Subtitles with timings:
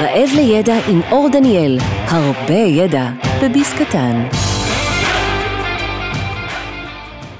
[0.00, 3.10] רעב לידע עם אור דניאל, הרבה ידע
[3.42, 4.26] בביס קטן.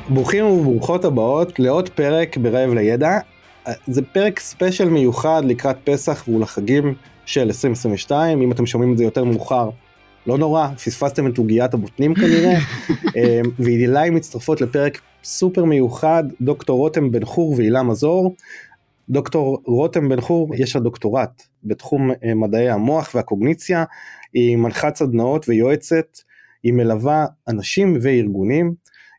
[0.09, 3.19] ברוכים וברוכות הבאות לעוד פרק ברעב לידע.
[3.87, 6.95] זה פרק ספיישל מיוחד לקראת פסח ולחגים
[7.27, 9.71] של 2022, אם אתם שומעים את זה יותר מאוחר,
[10.27, 12.59] לא נורא, פספסתם את עוגיית הבוטנים כנראה,
[13.17, 18.35] אה, ואילי מצטרפות לפרק סופר מיוחד, דוקטור רותם בן חור והילה מזור.
[19.11, 23.85] דוקטור רותם בן חור יש לה דוקטורט בתחום אה, מדעי המוח והקוגניציה,
[24.35, 26.19] היא מנחת סדנאות ויועצת,
[26.63, 28.75] היא מלווה אנשים וארגונים.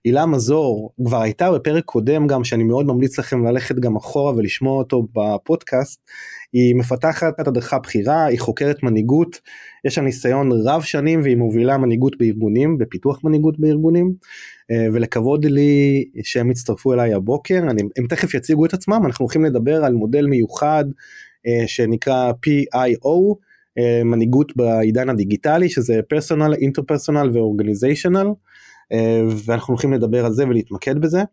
[0.06, 4.78] הילה מזור כבר הייתה בפרק קודם גם שאני מאוד ממליץ לכם ללכת גם אחורה ולשמוע
[4.78, 6.02] אותו בפודקאסט.
[6.54, 9.40] היא מפתחת את הדרכה בכירה, היא חוקרת מנהיגות,
[9.86, 14.14] יש לה ניסיון רב שנים והיא מובילה מנהיגות בארגונים, בפיתוח מנהיגות בארגונים,
[14.94, 19.86] ולכבוד לי שהם יצטרפו אליי הבוקר, אני, הם תכף יציגו את עצמם, אנחנו הולכים לדבר
[19.86, 20.86] על מודל מיוחד
[21.48, 23.36] אה, שנקרא PIO,
[23.78, 28.28] אה, מנהיגות בעידן הדיגיטלי, שזה פרסונל, אינטרפרסונל ואורגניזיישנל,
[29.46, 31.24] ואנחנו הולכים לדבר על זה ולהתמקד בזה.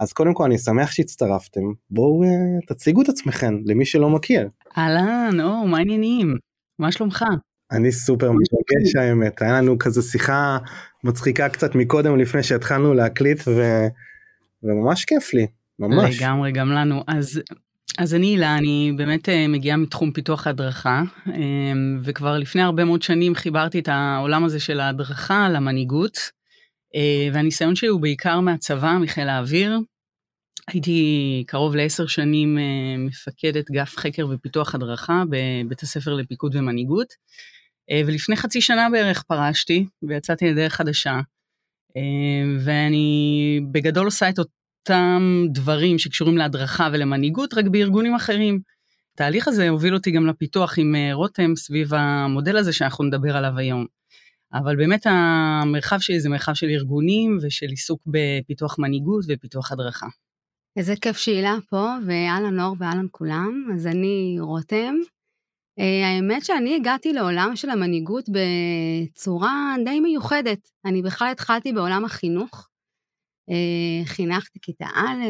[0.00, 2.22] אז קודם כל אני שמח שהצטרפתם, בואו
[2.66, 4.48] תציגו את עצמכם למי שלא מכיר.
[4.78, 6.36] אהלן, או, מה העניינים?
[6.78, 7.24] מה שלומך?
[7.72, 10.58] אני סופר מתרגש האמת, היה לנו כזה שיחה
[11.04, 13.62] מצחיקה קצת מקודם לפני שהתחלנו להקליט ו...
[14.62, 15.46] וממש כיף לי,
[15.78, 16.18] ממש.
[16.20, 17.04] לגמרי, גם לנו.
[17.06, 17.42] אז,
[17.98, 21.32] אז אני הילה, אני באמת אה, מגיעה מתחום פיתוח הדרכה, אה,
[22.02, 26.18] וכבר לפני הרבה מאוד שנים חיברתי את העולם הזה של ההדרכה למנהיגות,
[26.94, 29.78] אה, והניסיון שלי הוא בעיקר מהצבא, מחיל האוויר.
[30.68, 32.58] הייתי קרוב לעשר שנים
[32.98, 37.14] מפקדת גף חקר ופיתוח הדרכה בבית הספר לפיקוד ומנהיגות.
[37.90, 41.20] אה, ולפני חצי שנה בערך פרשתי ויצאתי לדרך חדשה.
[41.96, 42.02] אה,
[42.64, 48.60] ואני בגדול עושה את אותם דברים שקשורים להדרכה ולמנהיגות, רק בארגונים אחרים.
[49.14, 53.58] התהליך הזה הוביל אותי גם לפיתוח עם אה, רותם סביב המודל הזה שאנחנו נדבר עליו
[53.58, 53.86] היום.
[54.54, 60.06] אבל באמת המרחב שלי זה מרחב של ארגונים ושל עיסוק בפיתוח מנהיגות ופיתוח הדרכה.
[60.76, 63.68] איזה כיף שהילה פה, ואהלן אור ואהלן כולם.
[63.74, 64.94] אז אני רותם,
[65.78, 70.58] האמת שאני הגעתי לעולם של המנהיגות בצורה די מיוחדת.
[70.84, 72.68] אני בכלל התחלתי בעולם החינוך.
[73.50, 75.24] אה, חינכתי כיתה א',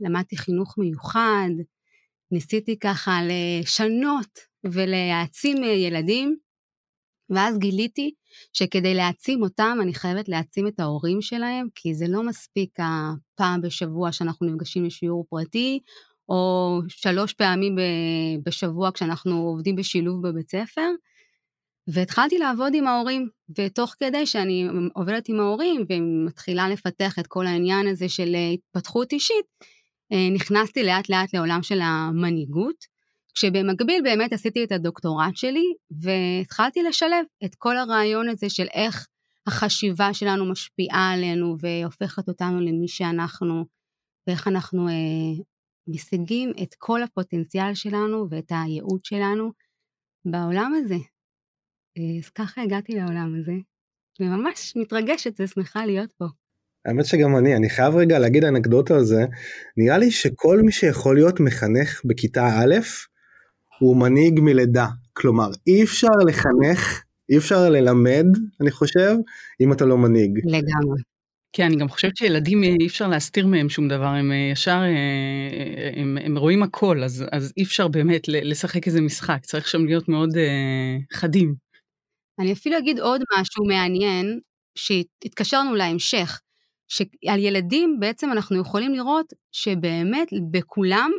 [0.00, 1.50] למדתי חינוך מיוחד,
[2.30, 6.36] ניסיתי ככה לשנות ולהעצים אה, ילדים,
[7.30, 8.10] ואז גיליתי
[8.52, 14.12] שכדי להעצים אותם, אני חייבת להעצים את ההורים שלהם, כי זה לא מספיק הפעם בשבוע
[14.12, 15.80] שאנחנו נפגשים לשיעור פרטי,
[16.28, 17.76] או שלוש פעמים
[18.44, 20.90] בשבוע כשאנחנו עובדים בשילוב בבית ספר.
[21.88, 23.28] והתחלתי לעבוד עם ההורים,
[23.58, 29.46] ותוך כדי שאני עובדת עם ההורים ומתחילה לפתח את כל העניין הזה של התפתחות אישית,
[30.12, 32.98] אה, נכנסתי לאט לאט לעולם של המנהיגות,
[33.34, 39.06] כשבמקביל באמת עשיתי את הדוקטורט שלי, והתחלתי לשלב את כל הרעיון הזה של איך
[39.46, 43.64] החשיבה שלנו משפיעה עלינו והופכת אותנו למי שאנחנו,
[44.26, 45.42] ואיך אנחנו אה,
[45.88, 49.50] משיגים את כל הפוטנציאל שלנו ואת הייעוד שלנו
[50.24, 50.94] בעולם הזה.
[51.98, 53.52] אה, אז ככה הגעתי לעולם הזה,
[54.20, 56.24] וממש מתרגשת ושמחה להיות פה.
[56.86, 59.24] האמת שגם אני, אני חייב רגע להגיד אנקדוטה על זה,
[59.76, 62.74] נראה לי שכל מי שיכול להיות מחנך בכיתה א',
[63.80, 64.86] הוא מנהיג מלידה.
[65.12, 68.26] כלומר, אי אפשר לחנך, אי אפשר ללמד,
[68.60, 69.16] אני חושב,
[69.60, 70.38] אם אתה לא מנהיג.
[70.44, 71.02] לגמרי.
[71.52, 76.00] כן, אני גם חושבת שילדים אי אפשר להסתיר מהם שום דבר, הם אה, ישר, אה,
[76.02, 80.08] הם, הם רואים הכל, אז, אז אי אפשר באמת לשחק איזה משחק, צריך שם להיות
[80.08, 81.54] מאוד uh, חדים.
[82.40, 84.40] אני אפילו אגיד עוד משהו מעניין,
[84.74, 86.40] שהתקשרנו להמשך,
[86.88, 91.10] שעל ילדים בעצם אנחנו יכולים לראות שבאמת בכולם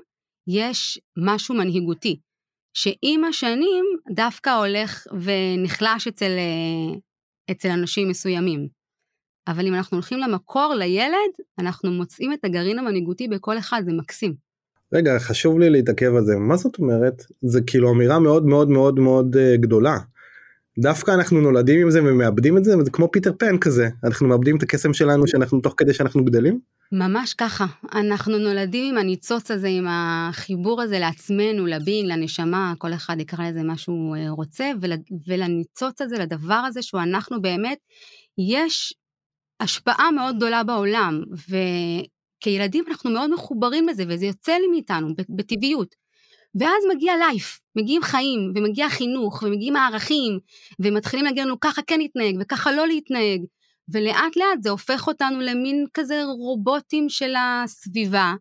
[0.47, 2.19] יש משהו מנהיגותי,
[2.73, 3.85] שעם השנים
[4.16, 6.31] דווקא הולך ונחלש אצל,
[7.51, 8.78] אצל אנשים מסוימים.
[9.49, 14.33] אבל אם אנחנו הולכים למקור, לילד, אנחנו מוצאים את הגרעין המנהיגותי בכל אחד, זה מקסים.
[14.93, 16.35] רגע, חשוב לי להתעכב על זה.
[16.35, 17.23] מה זאת אומרת?
[17.41, 19.97] זה כאילו אמירה מאוד מאוד מאוד מאוד uh, גדולה.
[20.79, 23.89] דווקא אנחנו נולדים עם זה ומאבדים את זה, וזה כמו פיטר פן כזה.
[24.03, 26.59] אנחנו מאבדים את הקסם שלנו שאנחנו תוך כדי שאנחנו גדלים?
[26.91, 27.65] ממש ככה.
[27.94, 33.63] אנחנו נולדים עם הניצוץ הזה, עם החיבור הזה לעצמנו, לבין, לנשמה, כל אחד יקרא לזה
[33.63, 34.91] מה שהוא אה, רוצה, ול,
[35.27, 37.77] ולניצוץ הזה, לדבר הזה שהוא אנחנו באמת,
[38.53, 38.94] יש
[39.59, 45.95] השפעה מאוד גדולה בעולם, וכילדים אנחנו מאוד מחוברים לזה, וזה יוצא לי מאיתנו בטבעיות.
[46.56, 50.39] ואז מגיע לייף, מגיעים חיים, ומגיע חינוך, ומגיעים הערכים,
[50.79, 53.41] ומתחילים להגיד לנו ככה כן להתנהג, וככה לא להתנהג,
[53.89, 58.33] ולאט לאט זה הופך אותנו למין כזה רובוטים של הסביבה,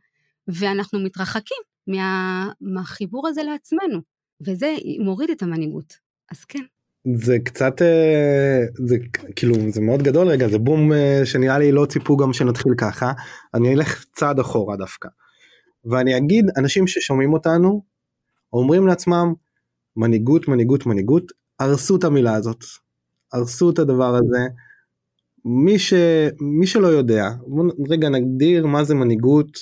[0.49, 4.01] ואנחנו מתרחקים מה, מהחיבור הזה לעצמנו,
[4.47, 4.75] וזה
[5.05, 5.95] מוריד את המנהיגות.
[6.31, 6.63] אז כן.
[7.15, 8.97] זה קצת אה, זה
[9.37, 13.13] כאילו זה מאוד גדול רגע זה בום אה, שנראה לי לא ציפו גם שנתחיל ככה
[13.55, 15.09] אני אלך צעד אחורה דווקא.
[15.85, 17.83] ואני אגיד אנשים ששומעים אותנו
[18.53, 19.33] אומרים לעצמם
[19.97, 22.65] מנהיגות מנהיגות מנהיגות הרסו את המילה הזאת
[23.33, 24.47] הרסו את הדבר הזה.
[25.45, 25.95] מי, ש...
[26.41, 27.31] מי שלא יודע
[27.91, 29.59] רגע נגדיר מה זה מנהיגות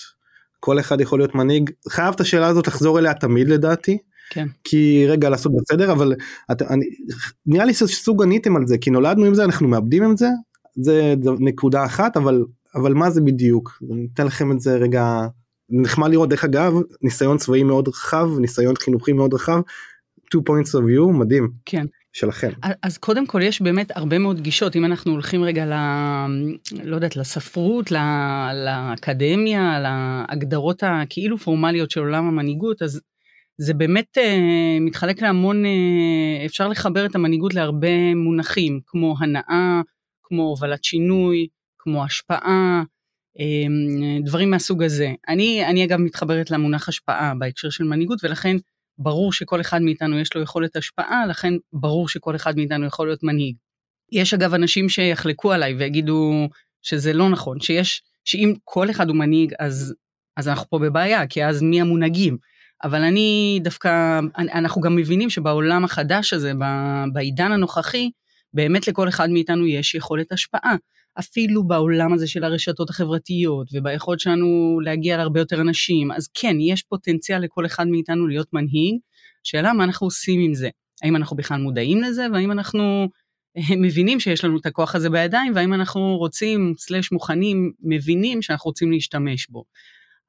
[0.61, 3.99] כל אחד יכול להיות מנהיג חייב את השאלה הזאת לחזור אליה תמיד לדעתי.
[4.31, 4.49] כן.
[4.65, 6.15] כי רגע לעשות בסדר אבל
[6.53, 6.85] את, אני,
[7.47, 10.29] נראה לי שסוג עניתם על זה כי נולדנו עם זה אנחנו מאבדים עם זה
[10.77, 12.45] זה נקודה אחת אבל
[12.75, 15.27] אבל מה זה בדיוק אני אתן לכם את זה רגע
[15.71, 19.61] נחמד לראות דרך אגב ניסיון צבאי מאוד רחב ניסיון חינוכי מאוד רחב.
[20.35, 21.51] two points of view מדהים.
[21.65, 21.87] כן.
[22.13, 22.51] שלכם.
[22.83, 25.73] אז קודם כל יש באמת הרבה מאוד גישות, אם אנחנו הולכים רגע ל...
[26.85, 27.97] לא יודעת, לספרות, ל...
[28.67, 33.01] לאקדמיה, להגדרות הכאילו פורמליות של עולם המנהיגות, אז
[33.59, 39.81] זה באמת uh, מתחלק להמון, uh, אפשר לחבר את המנהיגות להרבה מונחים, כמו הנאה,
[40.23, 41.47] כמו הובלת שינוי,
[41.79, 42.83] כמו השפעה,
[43.39, 45.13] um, דברים מהסוג הזה.
[45.29, 48.57] אני, אני אגב מתחברת למונח השפעה בהקשר של מנהיגות, ולכן
[48.99, 53.23] ברור שכל אחד מאיתנו יש לו יכולת השפעה, לכן ברור שכל אחד מאיתנו יכול להיות
[53.23, 53.57] מנהיג.
[54.13, 56.49] יש אגב אנשים שיחלקו עליי ויגידו
[56.83, 59.95] שזה לא נכון, שיש, שאם כל אחד הוא מנהיג אז,
[60.37, 62.37] אז אנחנו פה בבעיה, כי אז מי המונהגים?
[62.85, 66.53] אבל אני דווקא, אנחנו גם מבינים שבעולם החדש הזה,
[67.13, 68.11] בעידן הנוכחי,
[68.55, 70.77] באמת לכל אחד מאיתנו יש יכולת השפעה.
[71.19, 76.83] אפילו בעולם הזה של הרשתות החברתיות וביכולת שלנו להגיע להרבה יותר אנשים, אז כן, יש
[76.83, 78.97] פוטנציאל לכל אחד מאיתנו להיות מנהיג.
[79.43, 80.69] שאלה מה אנחנו עושים עם זה?
[81.03, 83.09] האם אנחנו בכלל מודעים לזה והאם אנחנו
[83.57, 88.69] אה, מבינים שיש לנו את הכוח הזה בידיים והאם אנחנו רוצים, סלש מוכנים, מבינים שאנחנו
[88.69, 89.65] רוצים להשתמש בו.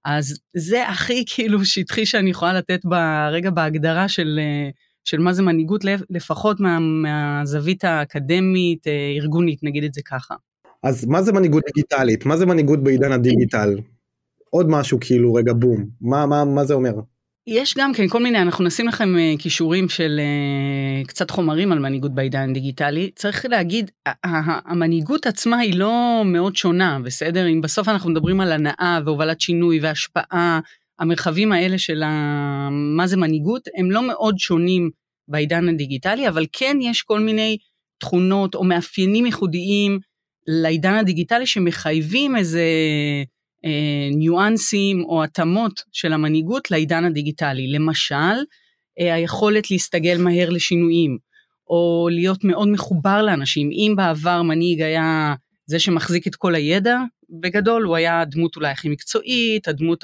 [0.07, 4.69] אז זה הכי כאילו שטחי שאני יכולה לתת ברגע בהגדרה של, אה,
[5.03, 10.35] של מה זה מנהיגות, לפחות מה, מהזווית האקדמית, אה, ארגונית, נגיד את זה ככה.
[10.83, 12.25] אז מה זה מנהיגות דיגיטלית?
[12.25, 13.79] מה זה מנהיגות בעידן הדיגיטל?
[14.49, 16.93] עוד משהו כאילו רגע בום, מה, מה, מה זה אומר?
[17.47, 21.79] יש גם כן כל מיני, אנחנו נשים לכם uh, כישורים של uh, קצת חומרים על
[21.79, 23.11] מנהיגות בעידן דיגיטלי.
[23.15, 23.91] צריך להגיד,
[24.65, 27.47] המנהיגות עצמה היא לא מאוד שונה, בסדר?
[27.47, 30.59] אם בסוף אנחנו מדברים על הנאה והובלת שינוי והשפעה,
[30.99, 32.09] המרחבים האלה של ה...
[32.71, 34.89] מה זה מנהיגות, הם לא מאוד שונים
[35.27, 37.57] בעידן הדיגיטלי, אבל כן יש כל מיני
[37.99, 39.99] תכונות או מאפיינים ייחודיים
[40.47, 43.23] לעידן הדיגיטלי שמחייבים איזה אה,
[44.11, 47.67] ניואנסים או התאמות של המנהיגות לעידן הדיגיטלי.
[47.67, 48.15] למשל,
[48.99, 51.17] אה, היכולת להסתגל מהר לשינויים,
[51.69, 53.69] או להיות מאוד מחובר לאנשים.
[53.71, 56.97] אם בעבר מנהיג היה זה שמחזיק את כל הידע,
[57.41, 60.03] בגדול הוא היה הדמות אולי הכי מקצועית, הדמות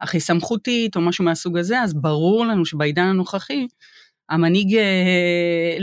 [0.00, 3.66] הכי סמכותית, או משהו מהסוג הזה, אז ברור לנו שבעידן הנוכחי,
[4.30, 5.76] המנהיג אה,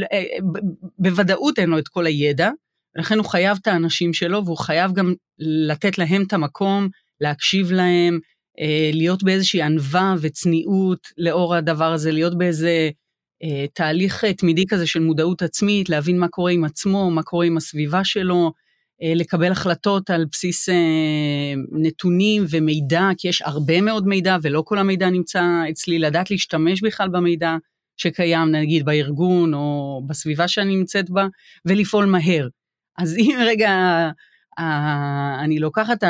[1.00, 2.50] בוודאות אין לו את כל הידע,
[2.98, 6.90] ולכן הוא חייב את האנשים שלו, והוא חייב גם לתת להם את המקום,
[7.22, 8.20] להקשיב להם,
[8.60, 12.90] אה, להיות באיזושהי ענווה וצניעות לאור הדבר הזה, להיות באיזה
[13.44, 17.46] אה, תהליך אה, תמידי כזה של מודעות עצמית, להבין מה קורה עם עצמו, מה קורה
[17.46, 18.52] עם הסביבה שלו,
[19.16, 20.70] לקבל החלטות על בסיס
[21.72, 27.10] נתונים ומידע, כי יש הרבה מאוד מידע ולא כל המידע נמצא אצלי, לדעת להשתמש בכלל
[27.10, 27.56] במידע
[27.98, 31.28] שקיים, נגיד בארגון או בסביבה שאני נמצאת בה,
[31.66, 32.48] ולפעול מהר.
[32.98, 33.72] אז אם רגע
[35.44, 36.04] אני לוקחת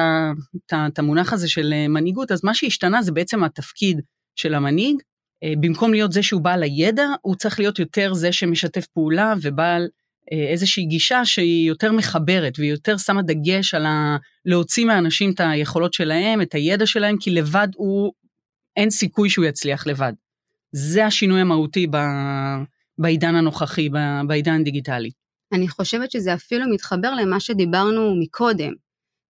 [0.87, 4.01] את המונח הזה של אה, מנהיגות, אז מה שהשתנה זה בעצם התפקיד
[4.35, 4.95] של המנהיג.
[5.43, 9.87] אה, במקום להיות זה שהוא בעל הידע, הוא צריך להיות יותר זה שמשתף פעולה ובעל
[10.31, 14.17] אה, איזושהי גישה שהיא יותר מחברת והיא יותר שמה דגש על ה...
[14.45, 18.13] להוציא מהאנשים את היכולות שלהם, את הידע שלהם, כי לבד הוא,
[18.75, 20.13] אין סיכוי שהוא יצליח לבד.
[20.71, 21.97] זה השינוי המהותי ב...
[22.97, 23.89] בעידן הנוכחי,
[24.27, 25.09] בעידן הדיגיטלי.
[25.53, 28.73] אני חושבת שזה אפילו מתחבר למה שדיברנו מקודם.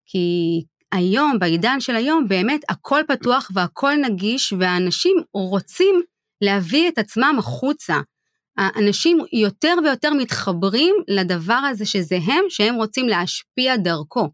[0.06, 6.02] כי היום, בעידן של היום, באמת הכל פתוח והכל נגיש, והאנשים רוצים
[6.42, 7.96] להביא את עצמם החוצה.
[8.58, 14.30] האנשים יותר ויותר מתחברים לדבר הזה שזה הם, שהם רוצים להשפיע דרכו.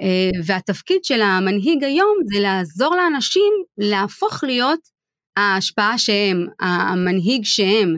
[0.00, 4.80] אה, והתפקיד של המנהיג היום זה לעזור לאנשים להפוך להיות
[5.36, 7.96] ההשפעה שהם, המנהיג שהם,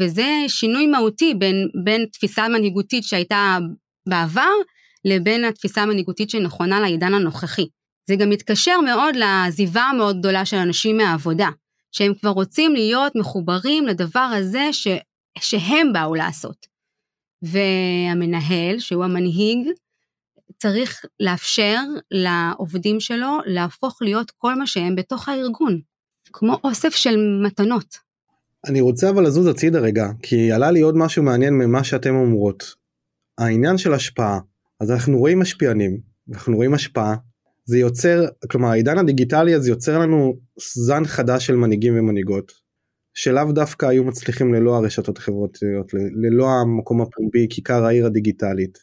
[0.00, 3.58] וזה שינוי מהותי בין, בין תפיסה מנהיגותית שהייתה
[4.08, 4.50] בעבר
[5.04, 7.66] לבין התפיסה המנהיגותית שנכונה לעידן הנוכחי.
[8.08, 11.48] זה גם מתקשר מאוד לעזיבה המאוד גדולה של אנשים מהעבודה,
[11.92, 14.88] שהם כבר רוצים להיות מחוברים לדבר הזה ש,
[15.38, 16.66] שהם באו לעשות.
[17.42, 19.68] והמנהל, שהוא המנהיג,
[20.58, 21.80] צריך לאפשר
[22.10, 25.80] לעובדים שלו להפוך להיות כל מה שהם בתוך הארגון,
[26.32, 28.09] כמו אוסף של מתנות.
[28.68, 32.74] אני רוצה אבל לזוז הצידה רגע, כי עלה לי עוד משהו מעניין ממה שאתם אומרות.
[33.38, 34.40] העניין של השפעה,
[34.80, 36.00] אז אנחנו רואים משפיענים,
[36.32, 37.16] אנחנו רואים השפעה,
[37.64, 40.38] זה יוצר, כלומר העידן הדיגיטלי הזה יוצר לנו
[40.74, 42.52] זן חדש של מנהיגים ומנהיגות,
[43.14, 48.78] שלאו דווקא היו מצליחים ללא הרשתות החברתיות, ללא המקום הפומבי, כיכר העיר הדיגיטלית.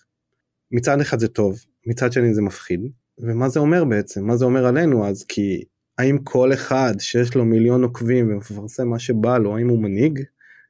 [0.72, 2.80] מצד אחד זה טוב, מצד שני זה מפחיד,
[3.20, 4.26] ומה זה אומר בעצם?
[4.28, 5.24] מה זה אומר עלינו אז?
[5.24, 5.64] כי
[5.98, 10.20] האם כל אחד שיש לו מיליון עוקבים ומפרסם מה שבא לו, האם הוא מנהיג?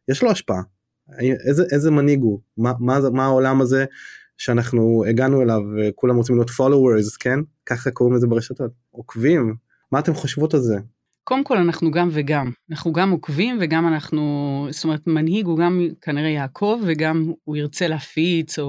[0.07, 0.61] יש לו השפעה.
[1.19, 2.39] איזה, איזה מנהיג הוא?
[2.57, 3.85] מה, מה, מה העולם הזה
[4.37, 7.39] שאנחנו הגענו אליו וכולם רוצים להיות followers, כן?
[7.65, 8.71] ככה קוראים לזה ברשתות.
[8.91, 9.55] עוקבים.
[9.91, 10.77] מה אתם חושבות על זה?
[11.23, 15.87] קודם כל אנחנו גם וגם, אנחנו גם עוקבים וגם אנחנו, זאת אומרת מנהיג הוא גם
[16.01, 18.65] כנראה יעקב וגם הוא ירצה להפיץ או,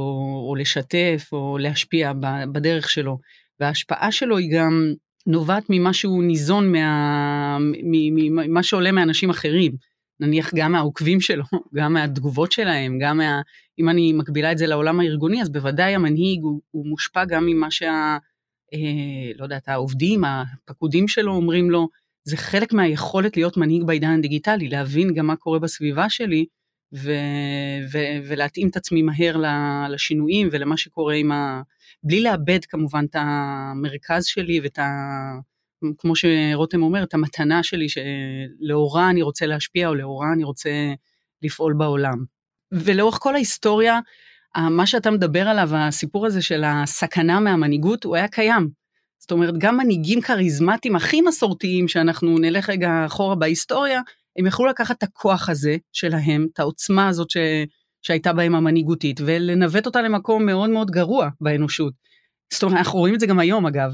[0.48, 2.12] או לשתף או להשפיע
[2.52, 3.18] בדרך שלו.
[3.60, 4.92] וההשפעה שלו היא גם
[5.28, 9.73] נובעת ממה שהוא ניזון מה, ממה שעולה מאנשים אחרים.
[10.20, 11.44] נניח גם מהעוקבים שלו,
[11.76, 13.40] גם מהתגובות שלהם, גם מה...
[13.78, 17.70] אם אני מקבילה את זה לעולם הארגוני, אז בוודאי המנהיג הוא, הוא מושפע גם ממה
[17.70, 18.16] שה...
[18.75, 21.88] אה, לא יודעת, העובדים, הפקודים שלו אומרים לו,
[22.25, 26.47] זה חלק מהיכולת להיות מנהיג בעידן הדיגיטלי, להבין גם מה קורה בסביבה שלי,
[26.94, 27.12] ו,
[27.92, 29.37] ו, ולהתאים את עצמי מהר
[29.88, 31.62] לשינויים ולמה שקורה עם ה...
[32.02, 34.88] בלי לאבד כמובן את המרכז שלי ואת ה...
[35.99, 40.71] כמו שרותם אומר, את המתנה שלי שלאורה אני רוצה להשפיע או לאורה אני רוצה
[41.43, 42.25] לפעול בעולם.
[42.73, 44.00] ולאורך כל ההיסטוריה,
[44.57, 48.71] מה שאתה מדבר עליו, הסיפור הזה של הסכנה מהמנהיגות, הוא היה קיים.
[49.19, 54.00] זאת אומרת, גם מנהיגים כריזמטיים הכי מסורתיים, שאנחנו נלך רגע אחורה בהיסטוריה,
[54.38, 57.37] הם יכלו לקחת את הכוח הזה שלהם, את העוצמה הזאת ש...
[58.02, 61.95] שהייתה בהם המנהיגותית, ולנווט אותה למקום מאוד מאוד גרוע באנושות.
[62.52, 63.93] זאת אומרת, אנחנו רואים את זה גם היום, אגב,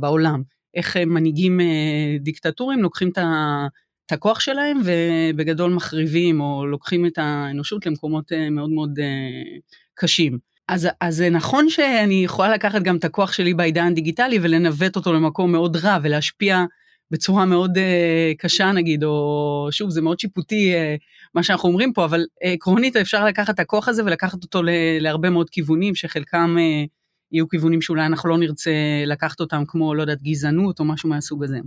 [0.00, 0.42] בעולם.
[0.74, 8.32] איך מנהיגים אה, דיקטטורים לוקחים את הכוח שלהם ובגדול מחריבים, או לוקחים את האנושות למקומות
[8.32, 9.58] אה, מאוד מאוד אה,
[9.94, 10.38] קשים.
[10.68, 15.12] אז, אז זה נכון שאני יכולה לקחת גם את הכוח שלי בעידן הדיגיטלי ולנווט אותו
[15.12, 16.64] למקום מאוד רע ולהשפיע
[17.14, 17.80] בצורה מאוד uh,
[18.38, 21.00] קשה נגיד, או שוב, זה מאוד שיפוטי uh,
[21.34, 24.62] מה שאנחנו אומרים פה, אבל uh, עקרונית אפשר לקחת את הכוח הזה ולקחת אותו
[25.00, 26.88] להרבה מאוד כיוונים, שחלקם uh,
[27.32, 28.70] יהיו כיוונים שאולי אנחנו לא נרצה
[29.06, 31.58] לקחת אותם, כמו, לא יודעת, גזענות או משהו מהסוג הזה.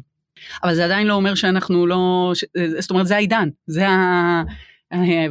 [0.63, 2.45] אבל זה עדיין לא אומר שאנחנו לא, ש...
[2.79, 4.43] זאת אומרת, זה העידן, זה ה...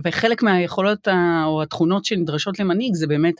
[0.05, 1.09] וחלק מהיכולות
[1.45, 3.35] או התכונות שנדרשות למנהיג זה באמת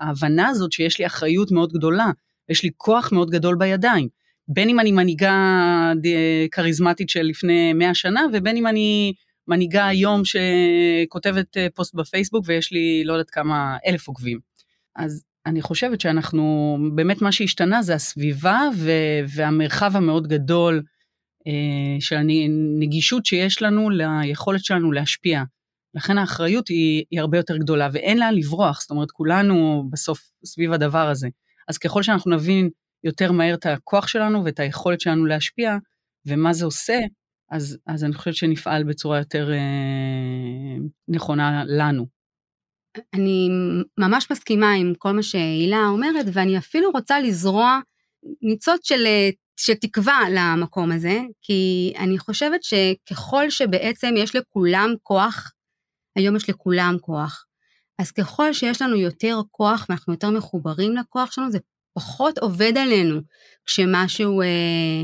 [0.00, 2.10] ההבנה הזאת שיש לי אחריות מאוד גדולה,
[2.48, 4.08] יש לי כוח מאוד גדול בידיים.
[4.48, 5.92] בין אם אני מנהיגה
[6.50, 9.12] כריזמטית של לפני 100 שנה, ובין אם אני
[9.48, 14.38] מנהיגה היום שכותבת אה, פוסט בפייסבוק ויש לי לא יודעת כמה אלף עוקבים.
[14.96, 20.82] אז אני חושבת שאנחנו, באמת מה שהשתנה זה הסביבה ו- והמרחב המאוד גדול
[21.46, 25.42] אה, של הנגישות שיש לנו ליכולת שלנו להשפיע.
[25.94, 30.72] לכן האחריות היא, היא הרבה יותר גדולה ואין לאן לברוח, זאת אומרת כולנו בסוף סביב
[30.72, 31.28] הדבר הזה.
[31.68, 32.70] אז ככל שאנחנו נבין
[33.04, 35.76] יותר מהר את הכוח שלנו ואת היכולת שלנו להשפיע,
[36.26, 36.98] ומה זה עושה,
[37.50, 40.76] אז, אז אני חושבת שנפעל בצורה יותר אה,
[41.08, 42.06] נכונה לנו.
[43.14, 43.48] אני
[43.98, 47.80] ממש מסכימה עם כל מה שהילה אומרת, ואני אפילו רוצה לזרוע
[48.42, 49.04] ניצוץ של,
[49.60, 55.52] של תקווה למקום הזה, כי אני חושבת שככל שבעצם יש לכולם כוח,
[56.16, 57.44] היום יש לכולם כוח,
[57.98, 61.58] אז ככל שיש לנו יותר כוח ואנחנו יותר מחוברים לכוח שלנו, זה
[61.98, 63.20] פחות עובד עלינו
[63.66, 65.02] כשמשהו, אה,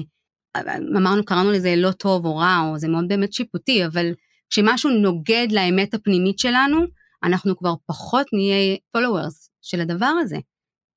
[0.96, 4.12] אמרנו, קראנו לזה לא טוב או רע, או זה מאוד באמת שיפוטי, אבל
[4.50, 6.78] כשמשהו נוגד לאמת הפנימית שלנו,
[7.24, 10.36] אנחנו כבר פחות נהיה followers של הדבר הזה,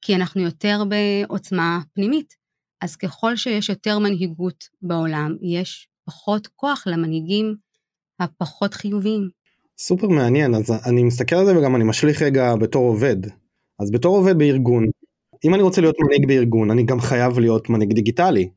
[0.02, 2.34] כי אנחנו יותר בעוצמה פנימית.
[2.82, 7.56] אז ככל שיש יותר מנהיגות בעולם, יש פחות כוח למנהיגים
[8.20, 9.30] הפחות חיוביים.
[9.80, 13.18] סופר מעניין, אז אני מסתכל על זה וגם אני משליך רגע בתור עובד.
[13.80, 14.86] אז בתור עובד בארגון,
[15.46, 18.50] אם אני רוצה להיות מנהיג בארגון, אני גם חייב להיות מנהיג דיגיטלי,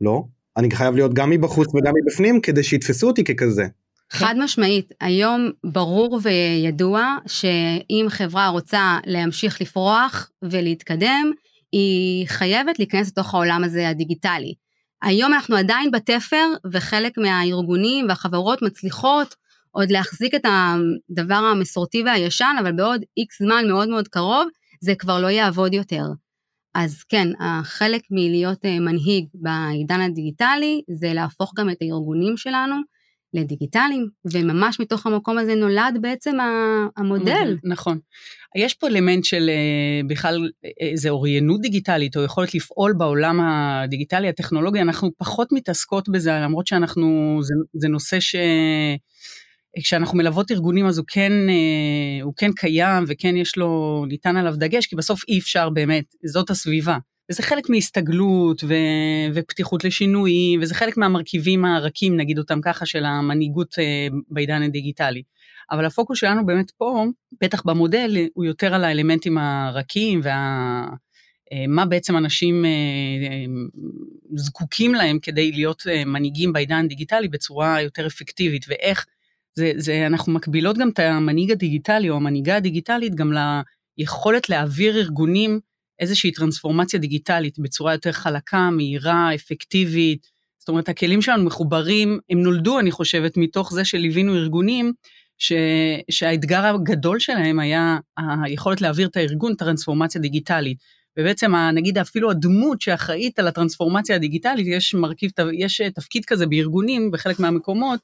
[0.00, 0.22] לא?
[0.56, 3.66] אני חייב להיות גם מבחוץ וגם מבפנים כדי שיתפסו אותי ככזה.
[4.10, 11.32] חד משמעית, היום ברור וידוע שאם חברה רוצה להמשיך לפרוח ולהתקדם,
[11.72, 14.54] היא חייבת להיכנס לתוך העולם הזה הדיגיטלי.
[15.02, 19.34] היום אנחנו עדיין בתפר וחלק מהארגונים והחברות מצליחות
[19.70, 24.48] עוד להחזיק את הדבר המסורתי והישן, אבל בעוד איקס זמן מאוד מאוד קרוב
[24.80, 26.02] זה כבר לא יעבוד יותר.
[26.78, 32.76] אז כן, החלק מלהיות אה, מנהיג בעידן הדיגיטלי זה להפוך גם את הארגונים שלנו
[33.34, 36.36] לדיגיטליים, וממש מתוך המקום הזה נולד בעצם
[36.96, 37.56] המודל.
[37.64, 37.98] נכון.
[38.56, 40.48] יש פה אלמנט של אה, בכלל
[40.80, 47.38] איזה אוריינות דיגיטלית, או יכולת לפעול בעולם הדיגיטלי, הטכנולוגי, אנחנו פחות מתעסקות בזה, למרות שאנחנו,
[47.42, 48.36] זה, זה נושא ש...
[49.82, 54.54] כשאנחנו מלוות ארגונים אז הוא כן, אה, הוא כן קיים וכן יש לו, ניתן עליו
[54.56, 56.98] דגש, כי בסוף אי אפשר באמת, זאת הסביבה.
[57.30, 58.74] וזה חלק מהסתגלות ו,
[59.34, 65.22] ופתיחות לשינויים, וזה חלק מהמרכיבים הרכים, נגיד אותם ככה, של המנהיגות אה, בעידן הדיגיטלי.
[65.70, 67.04] אבל הפוקוס שלנו באמת פה,
[67.40, 70.86] בטח במודל, הוא יותר על האלמנטים הרכים וה...
[71.52, 72.64] אה, מה בעצם אנשים
[74.34, 79.06] זקוקים להם כדי להיות מנהיגים בעידן הדיגיטלי בצורה יותר אפקטיבית, ואיך
[79.56, 83.32] זה, זה, אנחנו מקבילות גם את המנהיג הדיגיטלי או המנהיגה הדיגיטלית גם
[83.98, 85.60] ליכולת להעביר ארגונים
[85.98, 90.26] איזושהי טרנספורמציה דיגיטלית בצורה יותר חלקה, מהירה, אפקטיבית.
[90.58, 94.92] זאת אומרת, הכלים שלנו מחוברים, הם נולדו, אני חושבת, מתוך זה שליווינו ארגונים,
[95.38, 95.52] ש,
[96.10, 97.98] שהאתגר הגדול שלהם היה
[98.44, 100.78] היכולת להעביר את הארגון טרנספורמציה דיגיטלית.
[101.18, 107.40] ובעצם, נגיד אפילו הדמות שאחראית על הטרנספורמציה הדיגיטלית, יש מרכיב, יש תפקיד כזה בארגונים, בחלק
[107.40, 108.00] מהמקומות,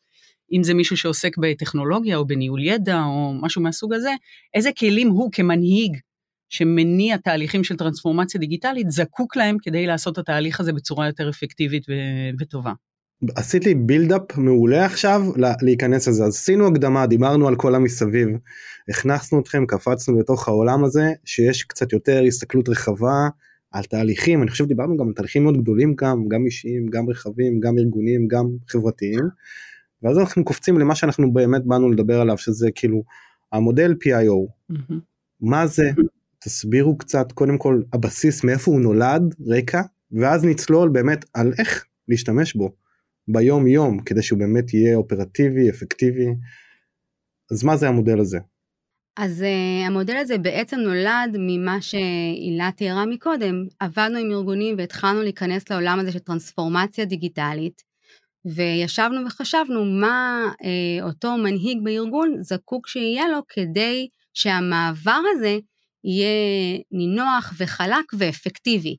[0.53, 4.11] אם זה מישהו שעוסק בטכנולוגיה או בניהול ידע או משהו מהסוג הזה,
[4.55, 5.97] איזה כלים הוא כמנהיג
[6.49, 11.87] שמניע תהליכים של טרנספורמציה דיגיטלית, זקוק להם כדי לעשות את התהליך הזה בצורה יותר אפקטיבית
[11.89, 12.73] ו- וטובה.
[13.37, 15.23] עשית לי בילדאפ מעולה עכשיו
[15.63, 16.25] להיכנס לזה.
[16.25, 18.29] אז עשינו הקדמה דיברנו על כל המסביב
[18.89, 23.29] הכנסנו אתכם קפצנו לתוך העולם הזה שיש קצת יותר הסתכלות רחבה
[23.73, 24.43] על תהליכים.
[24.43, 28.29] אני חושב דיברנו גם על תהליכים מאוד גדולים גם גם אישיים גם רחבים גם ארגוניים
[28.29, 29.29] גם חברתיים
[30.03, 33.03] ואז אנחנו קופצים למה שאנחנו באמת באנו לדבר עליו שזה כאילו
[33.53, 34.95] המודל PIO mm-hmm.
[35.41, 35.91] מה זה?
[36.45, 39.83] תסבירו קצת קודם כל הבסיס מאיפה הוא נולד רקע
[40.13, 42.73] ואז נצלול באמת על איך להשתמש בו
[43.29, 46.27] ביום יום כדי שהוא באמת יהיה אופרטיבי אפקטיבי.
[47.51, 48.39] אז מה זה המודל הזה?
[49.17, 53.55] אז uh, המודל הזה בעצם נולד ממה שהילה תיארה מקודם.
[53.81, 57.83] עבדנו עם ארגונים והתחלנו להיכנס לעולם הזה של טרנספורמציה דיגיטלית
[58.45, 65.59] וישבנו וחשבנו מה uh, אותו מנהיג בארגון זקוק שיהיה לו כדי שהמעבר הזה
[66.05, 68.97] יהיה נינוח וחלק ואפקטיבי.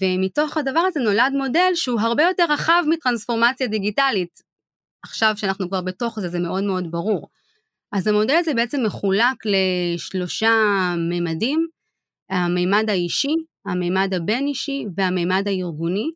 [0.00, 4.40] ומתוך הדבר הזה נולד מודל שהוא הרבה יותר רחב מטרנספורמציה דיגיטלית.
[5.04, 7.28] עכשיו שאנחנו כבר בתוך זה, זה מאוד מאוד ברור.
[7.92, 10.50] אז המודל הזה בעצם מחולק לשלושה
[11.10, 11.66] ממדים,
[12.30, 13.34] המימד האישי,
[13.66, 16.10] המימד הבין-אישי והמימד הארגוני,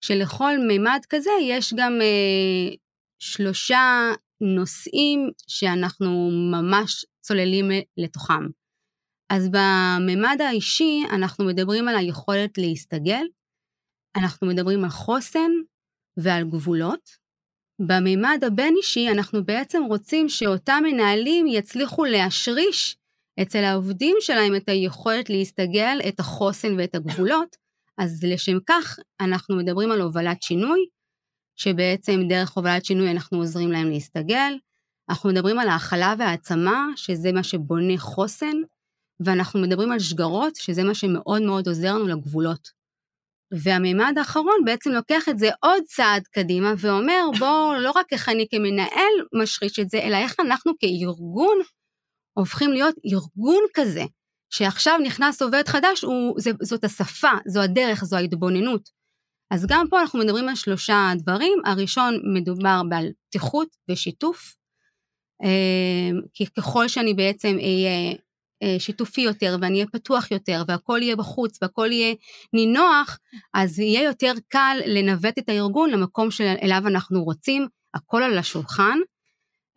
[0.00, 2.76] שלכל מימד כזה יש גם אה,
[3.18, 8.46] שלושה נושאים שאנחנו ממש צוללים לתוכם.
[9.32, 13.24] אז בממד האישי אנחנו מדברים על היכולת להסתגל,
[14.16, 15.50] אנחנו מדברים על חוסן
[16.16, 17.10] ועל גבולות.
[17.80, 22.96] בממד הבין-אישי אנחנו בעצם רוצים שאותם מנהלים יצליחו להשריש
[23.42, 27.56] אצל העובדים שלהם את היכולת להסתגל, את החוסן ואת הגבולות,
[28.00, 30.86] אז לשם כך אנחנו מדברים על הובלת שינוי,
[31.56, 34.52] שבעצם דרך הובלת שינוי אנחנו עוזרים להם להסתגל,
[35.10, 38.56] אנחנו מדברים על ההכלה והעצמה, שזה מה שבונה חוסן,
[39.24, 42.68] ואנחנו מדברים על שגרות, שזה מה שמאוד מאוד עוזר לנו לגבולות.
[43.64, 48.46] והמימד האחרון בעצם לוקח את זה עוד צעד קדימה ואומר, בוא, לא רק איך אני
[48.50, 51.58] כמנהל משריש את זה, אלא איך אנחנו כארגון
[52.38, 54.04] הופכים להיות ארגון כזה,
[54.50, 58.90] שעכשיו נכנס עובד חדש, הוא, זה, זאת השפה, זו הדרך, זו ההתבוננות.
[59.50, 64.54] אז גם פה אנחנו מדברים על שלושה דברים, הראשון מדובר בעל פתיחות ושיתוף,
[65.42, 68.14] אה, כי ככל שאני בעצם אהיה
[68.62, 72.14] אה, שיתופי יותר ואני אהיה פתוח יותר והכל יהיה בחוץ והכל יהיה
[72.52, 73.18] נינוח,
[73.54, 78.98] אז יהיה יותר קל לנווט את הארגון למקום שאליו אנחנו רוצים, הכל על השולחן.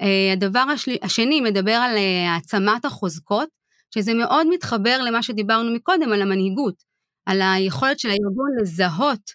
[0.02, 0.66] אה, הדבר
[1.02, 3.50] השני מדבר על אה, העצמת החוזקות,
[3.93, 6.84] שזה מאוד מתחבר למה שדיברנו מקודם על המנהיגות,
[7.25, 9.32] על היכולת של הארגון לזהות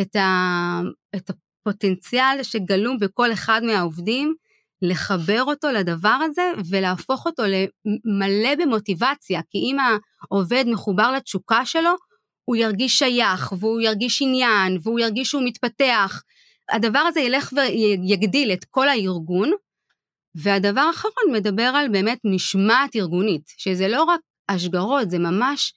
[0.00, 0.80] את, ה,
[1.16, 4.34] את הפוטנציאל שגלום בכל אחד מהעובדים,
[4.82, 9.76] לחבר אותו לדבר הזה ולהפוך אותו למלא במוטיבציה, כי אם
[10.30, 11.90] העובד מחובר לתשוקה שלו,
[12.44, 16.22] הוא ירגיש שייך, והוא ירגיש עניין, והוא ירגיש שהוא מתפתח.
[16.72, 19.52] הדבר הזה ילך ויגדיל את כל הארגון.
[20.34, 25.74] והדבר האחרון מדבר על באמת משמעת ארגונית, שזה לא רק השגרות, זה ממש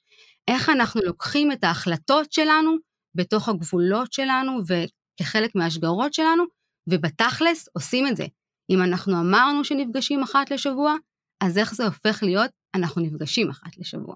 [0.48, 2.76] איך אנחנו לוקחים את ההחלטות שלנו
[3.16, 6.44] בתוך הגבולות שלנו וכחלק מהשגרות שלנו,
[6.88, 8.26] ובתכלס עושים את זה.
[8.70, 10.96] אם אנחנו אמרנו שנפגשים אחת לשבוע,
[11.42, 14.16] אז איך זה הופך להיות אנחנו נפגשים אחת לשבוע.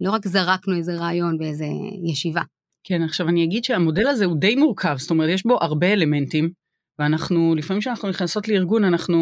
[0.00, 1.66] לא רק זרקנו איזה רעיון באיזה
[2.04, 2.42] ישיבה.
[2.84, 6.50] כן, עכשיו אני אגיד שהמודל הזה הוא די מורכב, זאת אומרת, יש בו הרבה אלמנטים,
[6.98, 9.18] ואנחנו, לפעמים כשאנחנו נכנסות לארגון, אנחנו,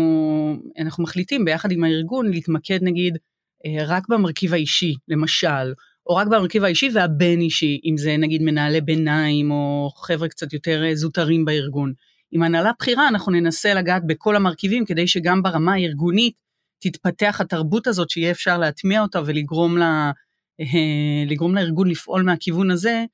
[0.79, 3.19] אנחנו מחליטים ביחד עם הארגון להתמקד נגיד
[3.67, 5.73] אה, רק במרכיב האישי, למשל,
[6.07, 10.85] או רק במרכיב האישי והבין אישי, אם זה נגיד מנהלי ביניים, או חבר'ה קצת יותר
[10.85, 11.93] אה, זוטרים בארגון.
[12.33, 16.35] עם הנהלה בכירה אנחנו ננסה לגעת בכל המרכיבים כדי שגם ברמה הארגונית
[16.79, 20.13] תתפתח התרבות הזאת שיהיה אפשר להטמיע אותה ולגרום לה,
[20.61, 23.05] אה, לגרום לארגון לפעול מהכיוון הזה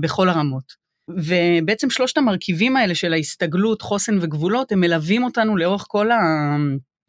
[0.00, 0.87] בכל הרמות.
[1.08, 6.16] ובעצם שלושת המרכיבים האלה של ההסתגלות, חוסן וגבולות, הם מלווים אותנו לאורך כל ה...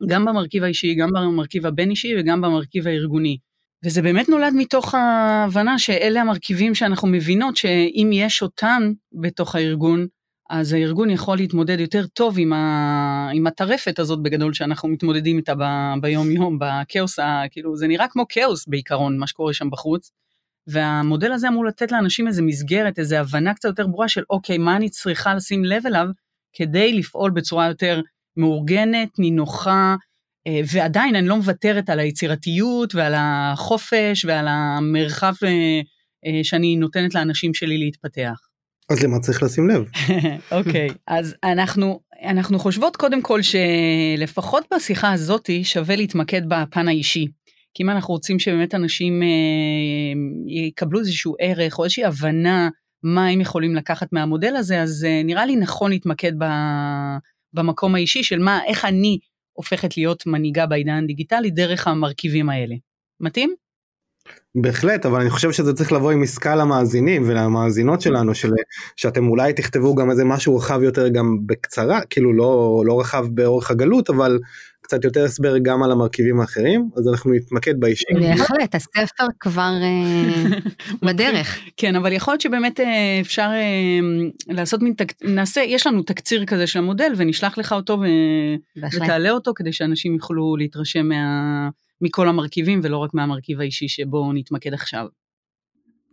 [0.07, 3.37] גם במרכיב האישי, גם במרכיב הבין-אישי וגם במרכיב הארגוני.
[3.85, 10.07] וזה באמת נולד מתוך ההבנה שאלה המרכיבים שאנחנו מבינות שאם יש אותן בתוך הארגון,
[10.49, 13.29] אז הארגון יכול להתמודד יותר טוב עם, ה...
[13.33, 15.63] עם הטרפת הזאת בגדול שאנחנו מתמודדים איתה ב...
[16.01, 17.43] ביום יום, בכאוס, ה...
[17.51, 20.11] כאילו זה נראה כמו כאוס בעיקרון, מה שקורה שם בחוץ.
[20.71, 24.75] והמודל הזה אמור לתת לאנשים איזה מסגרת, איזה הבנה קצת יותר ברורה של אוקיי, מה
[24.75, 26.05] אני צריכה לשים לב אליו
[26.53, 28.01] כדי לפעול בצורה יותר
[28.37, 29.95] מאורגנת, נינוחה,
[30.47, 35.49] אה, ועדיין אני לא מוותרת על היצירתיות ועל החופש ועל המרחב אה,
[36.25, 38.49] אה, שאני נותנת לאנשים שלי להתפתח.
[38.89, 39.83] אז למה צריך לשים לב?
[40.57, 47.27] אוקיי, okay, אז אנחנו, אנחנו חושבות קודם כל שלפחות בשיחה הזאתי שווה להתמקד בפן האישי.
[47.73, 49.27] כי אם אנחנו רוצים שבאמת אנשים אה,
[50.67, 52.69] יקבלו איזשהו ערך או איזושהי הבנה
[53.03, 56.31] מה הם יכולים לקחת מהמודל הזה, אז אה, נראה לי נכון להתמקד
[57.53, 59.19] במקום האישי של מה, איך אני
[59.53, 62.75] הופכת להיות מנהיגה בעידן הדיגיטלי דרך המרכיבים האלה.
[63.19, 63.55] מתאים?
[64.55, 68.51] בהחלט אבל אני חושב שזה צריך לבוא עם עסקה למאזינים ולמאזינות שלנו של
[68.95, 73.71] שאתם אולי תכתבו גם איזה משהו רחב יותר גם בקצרה כאילו לא לא רחב באורך
[73.71, 74.39] הגלות אבל
[74.89, 78.19] קצת יותר הסבר גם על המרכיבים האחרים אז אנחנו נתמקד באישים.
[78.19, 80.57] בהחלט הספר כבר אה,
[81.07, 81.59] בדרך.
[81.77, 83.99] כן אבל יכול להיות שבאמת אה, אפשר אה,
[84.47, 88.01] לעשות מין נעשה יש לנו תקציר כזה של המודל ונשלח לך אותו
[88.95, 91.69] ותעלה אותו כדי שאנשים יוכלו להתרשם מה.
[92.01, 95.05] מכל המרכיבים ולא רק מהמרכיב האישי שבו נתמקד עכשיו.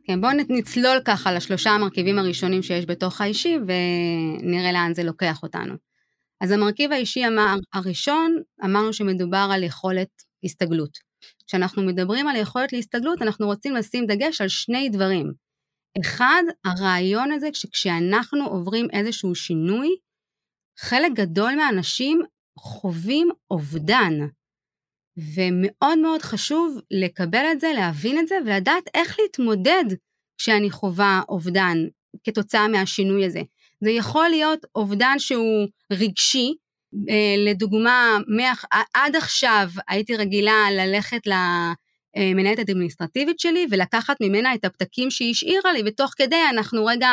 [0.06, 5.85] כן, בואו נצלול ככה לשלושה המרכיבים הראשונים שיש בתוך האישי ונראה לאן זה לוקח אותנו.
[6.40, 10.08] אז המרכיב האישי אמר, הראשון, אמרנו שמדובר על יכולת
[10.44, 10.98] הסתגלות.
[11.46, 15.32] כשאנחנו מדברים על יכולת להסתגלות, אנחנו רוצים לשים דגש על שני דברים.
[16.00, 19.88] אחד, הרעיון הזה שכשאנחנו עוברים איזשהו שינוי,
[20.78, 22.22] חלק גדול מהאנשים
[22.58, 24.12] חווים אובדן.
[25.36, 29.84] ומאוד מאוד חשוב לקבל את זה, להבין את זה ולדעת איך להתמודד
[30.38, 31.76] כשאני חווה אובדן
[32.24, 33.40] כתוצאה מהשינוי הזה.
[33.80, 36.54] זה יכול להיות אובדן שהוא רגשי,
[37.10, 41.20] אה, לדוגמה, מאח, עד עכשיו הייתי רגילה ללכת
[42.16, 47.10] למנהלת האדמיניסטרטיבית שלי ולקחת ממנה את הפתקים שהיא השאירה לי, ותוך כדי אנחנו רגע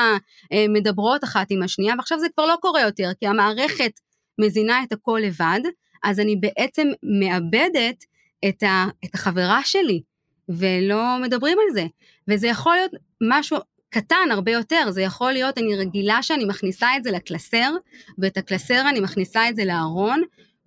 [0.53, 3.99] אה, מדברות אחת עם השנייה, ועכשיו זה כבר לא קורה יותר, כי המערכת
[4.41, 5.59] מזינה את הכל לבד,
[6.03, 6.87] אז אני בעצם
[7.19, 8.03] מאבדת
[8.49, 10.01] את, ה, את החברה שלי,
[10.49, 11.85] ולא מדברים על זה.
[12.27, 13.57] וזה יכול להיות משהו
[13.93, 17.71] קטן הרבה יותר, זה יכול להיות, אני רגילה שאני מכניסה את זה לקלסר,
[18.17, 20.21] ואת הקלסר אני מכניסה את זה לארון,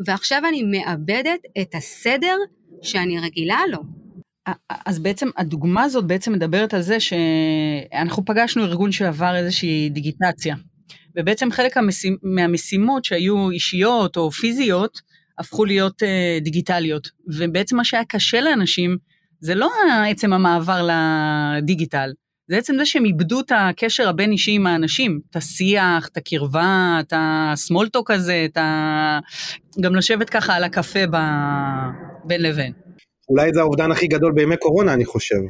[0.07, 2.37] ועכשיו אני מאבדת את הסדר
[2.83, 3.79] שאני רגילה לו.
[4.87, 10.57] אז בעצם הדוגמה הזאת בעצם מדברת על זה שאנחנו פגשנו ארגון שעבר איזושהי דיגיטציה,
[11.17, 15.01] ובעצם חלק המשימ, מהמשימות שהיו אישיות או פיזיות,
[15.39, 17.09] הפכו להיות uh, דיגיטליות.
[17.39, 18.97] ובעצם מה שהיה קשה לאנשים,
[19.41, 19.71] זה לא
[20.11, 22.11] עצם המעבר לדיגיטל,
[22.49, 26.97] זה עצם זה שהם איבדו את הקשר הבין אישי עם האנשים, את השיח, את הקרבה,
[27.01, 29.19] את הסמולטוק הזה, את ה...
[29.81, 31.17] גם לשבת ככה על הקפה ב...
[32.25, 32.73] בין לבין.
[33.29, 35.41] אולי זה האובדן הכי גדול בימי קורונה, אני חושב.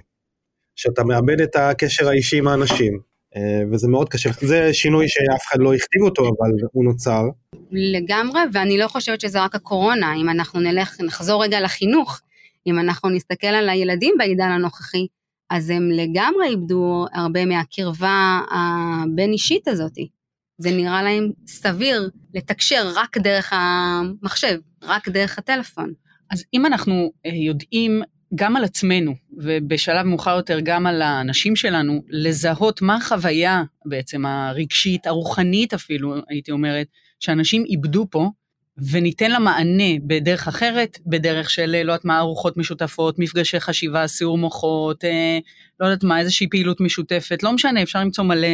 [0.77, 3.01] שאתה מאבד את הקשר האישי עם האנשים.
[3.37, 7.23] אה, וזה מאוד קשה, זה שינוי שאף אחד לא הכתיב אותו, אבל הוא נוצר.
[7.71, 12.21] לגמרי, ואני לא חושבת שזה רק הקורונה, אם אנחנו נלך, נחזור רגע לחינוך,
[12.67, 15.07] אם אנחנו נסתכל על הילדים בעידן הנוכחי,
[15.51, 19.99] אז הם לגמרי איבדו הרבה מהקרבה הבין-אישית הזאת.
[20.59, 25.93] זה נראה להם סביר לתקשר רק דרך המחשב, רק דרך הטלפון.
[26.31, 28.03] אז אם אנחנו אה, יודעים
[28.35, 35.07] גם על עצמנו, ובשלב מאוחר יותר גם על האנשים שלנו, לזהות מה החוויה בעצם הרגשית,
[35.07, 36.87] הרוחנית אפילו, הייתי אומרת,
[37.21, 38.31] שאנשים איבדו פה,
[38.91, 44.39] וניתן לה מענה בדרך אחרת, בדרך של, לא יודעת מה, ארוחות משותפות, מפגשי חשיבה, סיעור
[44.39, 45.39] מוחות, אה,
[45.81, 48.49] לא יודעת מה, איזושהי פעילות משותפת, לא משנה, אפשר למצוא מלא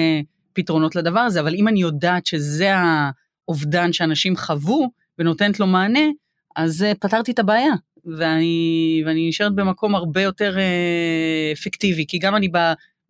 [0.53, 6.09] פתרונות לדבר הזה, אבל אם אני יודעת שזה האובדן שאנשים חוו, ונותנת לו מענה,
[6.57, 7.73] אז אה, פתרתי את הבעיה.
[8.05, 12.49] ואני, ואני נשארת במקום הרבה יותר אה, אפקטיבי, כי גם אני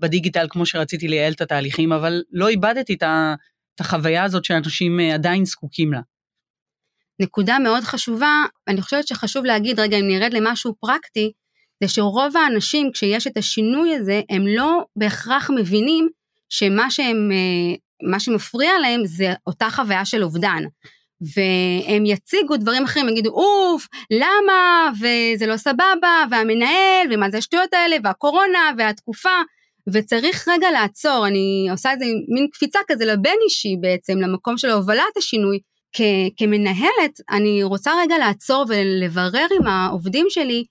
[0.00, 3.34] בדיגיטל כמו שרציתי לייעל את התהליכים, אבל לא איבדתי את, ה,
[3.74, 6.00] את החוויה הזאת שאנשים אה, עדיין זקוקים לה.
[7.20, 11.32] נקודה מאוד חשובה, אני חושבת שחשוב להגיד, רגע, אם נרד למשהו פרקטי,
[11.82, 16.08] זה שרוב האנשים, כשיש את השינוי הזה, הם לא בהכרח מבינים
[16.48, 17.74] שמה שהם אה,
[18.10, 20.62] מה שמפריע להם זה אותה חוויה של אובדן.
[21.34, 27.96] והם יציגו דברים אחרים, יגידו אוף, למה, וזה לא סבבה, והמנהל, ומה זה השטויות האלה,
[28.04, 29.42] והקורונה, והתקופה,
[29.92, 35.16] וצריך רגע לעצור, אני עושה איזה מין קפיצה כזה לבין אישי בעצם, למקום של הובלת
[35.16, 35.58] השינוי.
[35.92, 40.64] כ- כמנהלת, אני רוצה רגע לעצור ולברר עם העובדים שלי,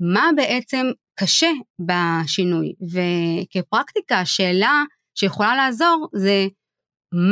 [0.00, 0.86] מה בעצם
[1.20, 2.72] קשה בשינוי.
[2.82, 4.82] וכפרקטיקה, השאלה
[5.14, 6.46] שיכולה לעזור זה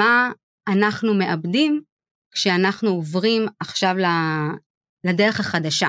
[0.01, 0.33] מה
[0.69, 1.83] אנחנו מאבדים
[2.35, 3.95] כשאנחנו עוברים עכשיו
[5.05, 5.89] לדרך החדשה.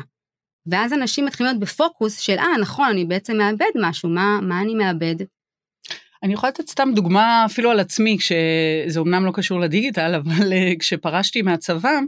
[0.71, 4.75] ואז אנשים מתחילים להיות בפוקוס של, אה, נכון, אני בעצם מאבד משהו, מה, מה אני
[4.75, 5.15] מאבד?
[6.23, 10.73] אני יכולה לתת סתם דוגמה אפילו על עצמי, כשזה אמנם לא קשור לדיגיטל, אבל אה,
[10.79, 11.99] כשפרשתי מהצבא,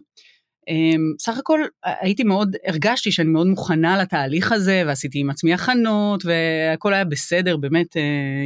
[0.67, 6.23] אמ, סך הכל הייתי מאוד, הרגשתי שאני מאוד מוכנה לתהליך הזה, ועשיתי עם עצמי הכנות,
[6.25, 8.01] והכל היה בסדר, באמת, אה,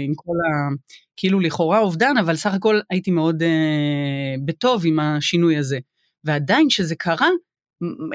[0.06, 0.76] עם כל ה...
[1.18, 5.80] כאילו לכאורה אובדן, אבל סך הכל הייתי מאוד uh, בטוב עם השינוי הזה.
[6.24, 7.30] ועדיין כשזה קרה,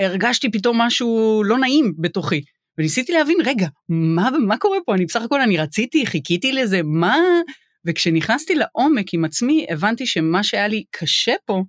[0.00, 2.42] הרגשתי פתאום משהו לא נעים בתוכי.
[2.80, 4.94] וניסיתי להבין, רגע, מה, מה קורה פה?
[4.94, 7.16] אני בסך הכל, אני רציתי, חיכיתי לזה, מה...
[7.86, 11.62] וכשנכנסתי לעומק עם עצמי, הבנתי שמה שהיה לי קשה פה,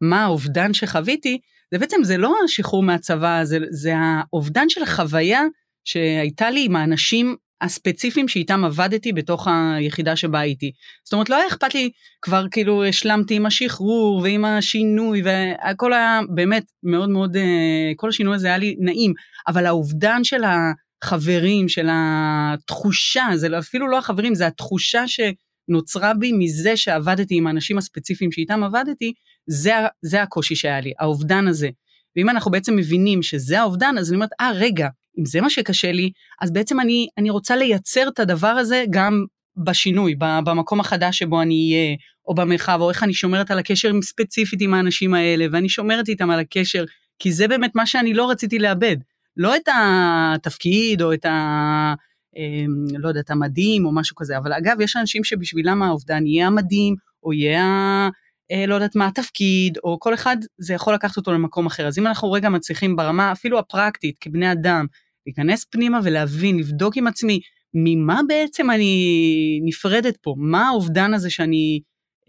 [0.00, 1.38] מה האובדן שחוויתי,
[1.72, 5.42] זה בעצם, זה לא השחרור מהצבא, זה, זה האובדן של החוויה
[5.84, 10.72] שהייתה לי עם האנשים הספציפיים שאיתם עבדתי בתוך היחידה שבה הייתי.
[11.04, 11.90] זאת אומרת, לא היה אכפת לי,
[12.22, 18.34] כבר כאילו השלמתי עם השחרור ועם השינוי, והכל היה באמת מאוד מאוד, אה, כל השינוי
[18.34, 19.12] הזה היה לי נעים,
[19.48, 26.32] אבל האובדן של החברים, של התחושה, זה לא, אפילו לא החברים, זה התחושה שנוצרה בי
[26.32, 29.12] מזה שעבדתי עם האנשים הספציפיים שאיתם עבדתי,
[29.46, 31.68] זה, זה הקושי שהיה לי, האובדן הזה.
[32.16, 35.92] ואם אנחנו בעצם מבינים שזה האובדן, אז אני אומרת, אה, רגע, אם זה מה שקשה
[35.92, 39.24] לי, אז בעצם אני, אני רוצה לייצר את הדבר הזה גם
[39.64, 44.60] בשינוי, במקום החדש שבו אני אהיה, או במרחב, או איך אני שומרת על הקשר ספציפית
[44.62, 46.84] עם האנשים האלה, ואני שומרת איתם על הקשר,
[47.18, 48.96] כי זה באמת מה שאני לא רציתי לאבד.
[49.36, 51.94] לא את התפקיד, או את ה...
[52.36, 56.94] אמ, לא יודעת, המדים, או משהו כזה, אבל אגב, יש אנשים שבשבילם האובדן יהיה המדים,
[57.22, 58.08] או יהיה ה...
[58.52, 61.86] אה, לא יודעת מה התפקיד, או כל אחד, זה יכול לקחת אותו למקום אחר.
[61.86, 64.86] אז אם אנחנו רגע מצליחים ברמה אפילו הפרקטית, כבני אדם,
[65.28, 67.40] להיכנס פנימה ולהבין, לבדוק עם עצמי,
[67.74, 70.34] ממה בעצם אני נפרדת פה?
[70.38, 71.80] מה האובדן הזה שאני...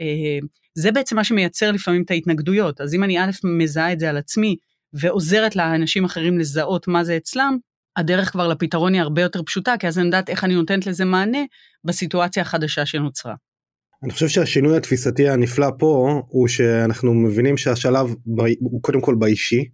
[0.01, 0.39] אה,
[0.77, 2.81] זה בעצם מה שמייצר לפעמים את ההתנגדויות.
[2.81, 4.55] אז אם אני א', מזהה את זה על עצמי,
[4.93, 7.57] ועוזרת לאנשים אחרים לזהות מה זה אצלם,
[7.97, 11.05] הדרך כבר לפתרון היא הרבה יותר פשוטה, כי אז אני יודעת איך אני נותנת לזה
[11.05, 11.39] מענה
[11.83, 13.35] בסיטואציה החדשה שנוצרה.
[14.03, 18.15] אני חושב שהשינוי התפיסתי הנפלא פה הוא שאנחנו מבינים שהשלב
[18.59, 19.65] הוא קודם כל באישי,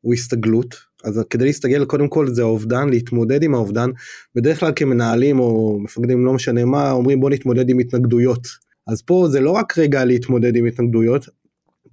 [0.00, 3.90] הוא הסתגלות, אז כדי להסתגל קודם כל זה האובדן, להתמודד עם האובדן,
[4.34, 8.46] בדרך כלל כמנהלים או מפקדים לא משנה מה אומרים בוא נתמודד עם התנגדויות,
[8.86, 11.28] אז פה זה לא רק רגע להתמודד עם התנגדויות,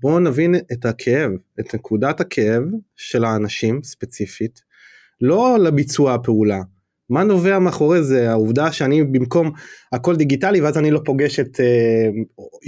[0.02, 2.64] בואו נבין את הכאב, את נקודת הכאב
[2.96, 4.62] של האנשים ספציפית,
[5.22, 6.62] לא לביצוע הפעולה,
[7.10, 8.32] מה נובע מאחורי זה?
[8.32, 9.52] העובדה שאני במקום
[9.94, 11.60] הכל דיגיטלי ואז אני לא פוגש את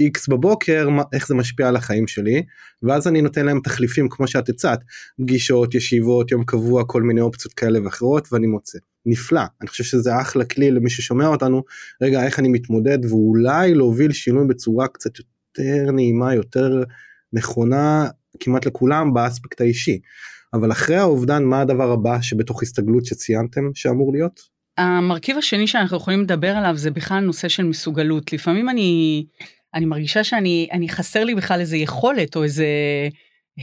[0.00, 2.42] איקס uh, בבוקר מה, איך זה משפיע על החיים שלי?
[2.82, 4.80] ואז אני נותן להם תחליפים כמו שאת הצעת.
[5.20, 8.78] פגישות ישיבות יום קבוע כל מיני אופציות כאלה ואחרות ואני מוצא.
[9.06, 9.42] נפלא.
[9.60, 11.62] אני חושב שזה אחלה כלי למי ששומע אותנו.
[12.02, 12.98] רגע איך אני מתמודד?
[13.04, 16.82] ואולי להוביל שינוי בצורה קצת יותר נעימה יותר
[17.32, 18.08] נכונה
[18.40, 20.00] כמעט לכולם באספקט האישי.
[20.54, 24.40] אבל אחרי האובדן מה הדבר הבא שבתוך הסתגלות שציינתם שאמור להיות?
[24.78, 28.32] המרכיב השני שאנחנו יכולים לדבר עליו זה בכלל נושא של מסוגלות.
[28.32, 29.24] לפעמים אני,
[29.74, 32.66] אני מרגישה שאני אני חסר לי בכלל איזה יכולת או איזה,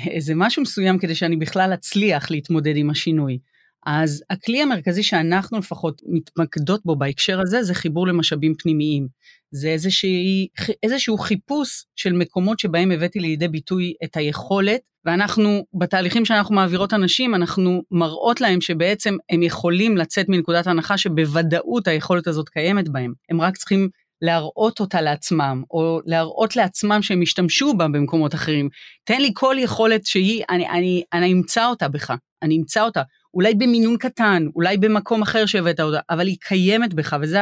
[0.07, 3.37] איזה משהו מסוים כדי שאני בכלל אצליח להתמודד עם השינוי.
[3.85, 9.07] אז הכלי המרכזי שאנחנו לפחות מתמקדות בו בהקשר הזה זה חיבור למשאבים פנימיים.
[9.55, 10.47] זה איזושהי,
[10.83, 17.35] איזשהו חיפוש של מקומות שבהם הבאתי לידי ביטוי את היכולת, ואנחנו, בתהליכים שאנחנו מעבירות אנשים,
[17.35, 23.13] אנחנו מראות להם שבעצם הם יכולים לצאת מנקודת הנחה שבוודאות היכולת הזאת קיימת בהם.
[23.29, 23.89] הם רק צריכים
[24.21, 28.69] להראות אותה לעצמם, או להראות לעצמם שהם ישתמשו בה במקומות אחרים.
[29.03, 32.13] תן לי כל יכולת שהיא, אני, אני, אני אמצא אותה בך,
[32.43, 33.01] אני אמצא אותה.
[33.33, 37.39] אולי במינון קטן, אולי במקום אחר שהבאת אותה, אבל היא קיימת בך, וזה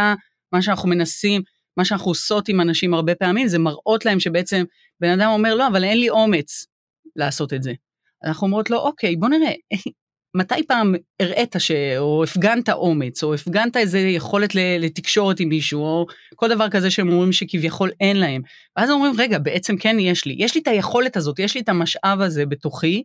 [0.53, 1.41] מה שאנחנו מנסים,
[1.77, 4.63] מה שאנחנו עושות עם אנשים הרבה פעמים, זה מראות להם שבעצם
[4.99, 6.65] בן אדם אומר, לא, אבל אין לי אומץ
[7.15, 7.73] לעשות את זה.
[8.23, 9.51] אנחנו אומרות לו, אוקיי, בוא נראה,
[10.37, 11.71] מתי פעם הראית ש...
[11.97, 16.05] או הפגנת אומץ, או הפגנת איזה יכולת לתקשורת עם מישהו, או
[16.35, 18.41] כל דבר כזה שהם אומרים שכביכול אין להם.
[18.77, 21.69] ואז אומרים, רגע, בעצם כן יש לי, יש לי את היכולת הזאת, יש לי את
[21.69, 23.03] המשאב הזה בתוכי,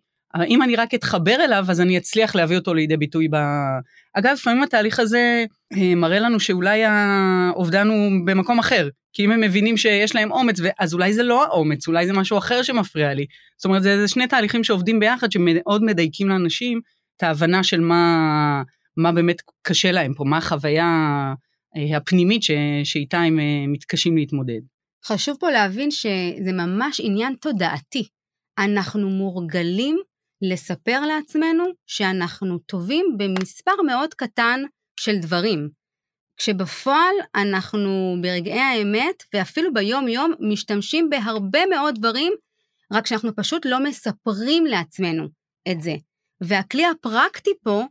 [0.49, 3.37] אם אני רק אתחבר אליו, אז אני אצליח להביא אותו לידי ביטוי ב...
[4.15, 5.45] אגב, לפעמים התהליך הזה
[5.77, 10.57] אה, מראה לנו שאולי האובדן הוא במקום אחר, כי אם הם מבינים שיש להם אומץ,
[10.79, 13.27] אז אולי זה לא האומץ, אולי זה משהו אחר שמפריע לי.
[13.57, 16.81] זאת אומרת, זה, זה שני תהליכים שעובדים ביחד, שמאוד מדייקים לאנשים
[17.17, 18.63] את ההבנה של מה,
[18.97, 20.87] מה באמת קשה להם פה, מה החוויה
[21.77, 22.51] אה, הפנימית ש,
[22.85, 24.61] שאיתה הם אה, מתקשים להתמודד.
[25.05, 28.09] חשוב פה להבין שזה ממש עניין תודעתי.
[28.59, 29.99] אנחנו מורגלים
[30.43, 34.61] לספר לעצמנו שאנחנו טובים במספר מאוד קטן
[35.01, 35.69] של דברים.
[36.37, 42.33] כשבפועל אנחנו ברגעי האמת ואפילו ביום-יום משתמשים בהרבה מאוד דברים,
[42.93, 45.29] רק שאנחנו פשוט לא מספרים לעצמנו
[45.71, 45.95] את זה.
[46.41, 47.85] והכלי הפרקטי פה,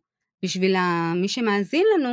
[0.44, 0.76] בשביל
[1.16, 2.10] מי שמאזין לנו,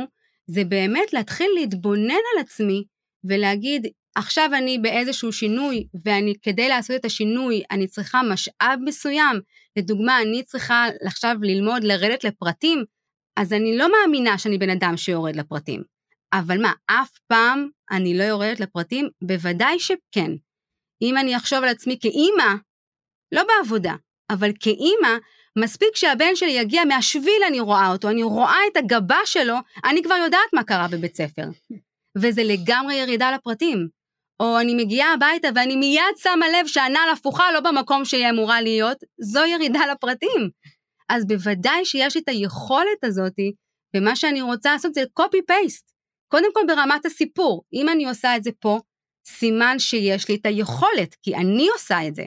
[0.47, 2.83] זה באמת להתחיל להתבונן על עצמי
[3.23, 9.41] ולהגיד, עכשיו אני באיזשהו שינוי, ואני, כדי לעשות את השינוי, אני צריכה משאב מסוים.
[9.77, 12.83] לדוגמה, אני צריכה עכשיו ללמוד לרדת לפרטים,
[13.37, 15.83] אז אני לא מאמינה שאני בן אדם שיורד לפרטים.
[16.33, 19.09] אבל מה, אף פעם אני לא יורדת לפרטים?
[19.21, 20.31] בוודאי שכן.
[21.01, 22.55] אם אני אחשוב על עצמי כאימא,
[23.31, 23.93] לא בעבודה,
[24.29, 25.17] אבל כאימא,
[25.59, 30.15] מספיק שהבן שלי יגיע מהשביל אני רואה אותו, אני רואה את הגבה שלו, אני כבר
[30.15, 31.45] יודעת מה קרה בבית ספר.
[32.17, 33.87] וזה לגמרי ירידה לפרטים.
[34.39, 38.97] או אני מגיעה הביתה ואני מיד שמה לב שהנעל הפוכה לא במקום שהיא אמורה להיות,
[39.21, 40.49] זו ירידה לפרטים.
[41.09, 43.53] אז בוודאי שיש את היכולת הזאתי,
[43.95, 45.91] ומה שאני רוצה לעשות זה copy-paste.
[46.31, 48.79] קודם כל ברמת הסיפור, אם אני עושה את זה פה,
[49.27, 52.23] סימן שיש לי את היכולת, כי אני עושה את זה.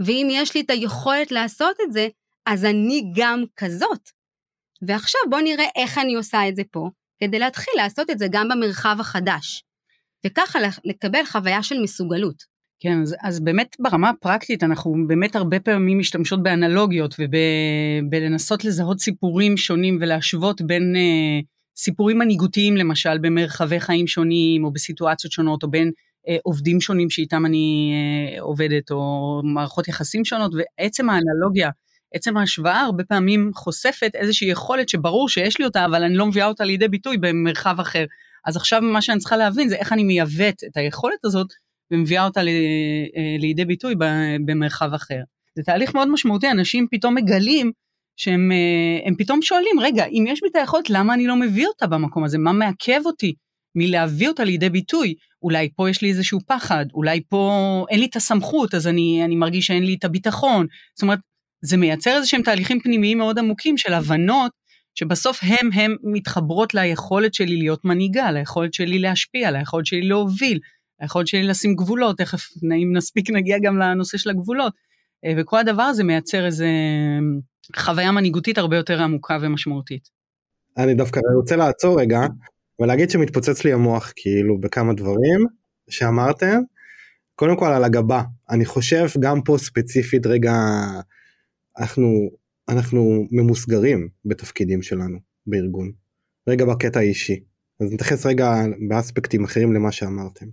[0.00, 2.08] ואם יש לי את היכולת לעשות את זה,
[2.46, 4.10] אז אני גם כזאת.
[4.86, 6.88] ועכשיו בואו נראה איך אני עושה את זה פה,
[7.20, 9.64] כדי להתחיל לעשות את זה גם במרחב החדש.
[10.26, 12.56] וככה לקבל חוויה של מסוגלות.
[12.80, 19.56] כן, אז, אז באמת ברמה הפרקטית אנחנו באמת הרבה פעמים משתמשות באנלוגיות ובלנסות לזהות סיפורים
[19.56, 21.40] שונים ולהשוות בין אה,
[21.76, 25.90] סיפורים מנהיגותיים למשל במרחבי חיים שונים או בסיטואציות שונות או בין
[26.28, 31.70] אה, עובדים שונים שאיתם אני אה, עובדת או מערכות יחסים שונות ועצם האנלוגיה,
[32.14, 36.46] עצם ההשוואה הרבה פעמים חושפת איזושהי יכולת שברור שיש לי אותה אבל אני לא מביאה
[36.46, 38.04] אותה לידי ביטוי במרחב אחר.
[38.46, 41.46] אז עכשיו מה שאני צריכה להבין זה איך אני מייבאת את היכולת הזאת
[41.90, 43.94] ומביאה אותה ל, אה, לידי ביטוי
[44.46, 45.20] במרחב אחר.
[45.56, 47.72] זה תהליך מאוד משמעותי, אנשים פתאום מגלים
[48.16, 51.86] שהם אה, פתאום שואלים, רגע, אם יש לי את היכולת, למה אני לא מביא אותה
[51.86, 52.38] במקום הזה?
[52.38, 53.34] מה מעכב אותי
[53.74, 55.14] מלהביא אותה לידי ביטוי?
[55.42, 59.36] אולי פה יש לי איזשהו פחד, אולי פה אין לי את הסמכות, אז אני, אני
[59.36, 60.66] מרגיש שאין לי את הביטחון.
[60.94, 61.18] זאת אומרת,
[61.64, 64.52] זה מייצר איזה שהם תהליכים פנימיים מאוד עמוקים של הבנות
[64.98, 70.58] שבסוף הם הם מתחברות ליכולת שלי להיות מנהיגה, ליכולת שלי להשפיע, ליכולת שלי להוביל,
[71.02, 74.72] ליכולת שלי לשים גבולות, תכף אם נספיק נגיע גם לנושא של הגבולות.
[75.24, 76.68] אה, וכל הדבר הזה מייצר איזה
[77.76, 80.08] חוויה מנהיגותית הרבה יותר עמוקה ומשמעותית.
[80.76, 82.20] אני דווקא רוצה לעצור רגע
[82.80, 85.46] ולהגיד שמתפוצץ לי המוח כאילו בכמה דברים
[85.90, 86.58] שאמרתם.
[87.34, 90.54] קודם כל על הגבה, אני חושב גם פה ספציפית רגע
[91.78, 92.30] אנחנו
[92.68, 95.92] אנחנו ממוסגרים בתפקידים שלנו בארגון.
[96.48, 97.40] רגע בקטע האישי.
[97.80, 98.54] אז נתייחס רגע
[98.88, 100.46] באספקטים אחרים למה שאמרתם.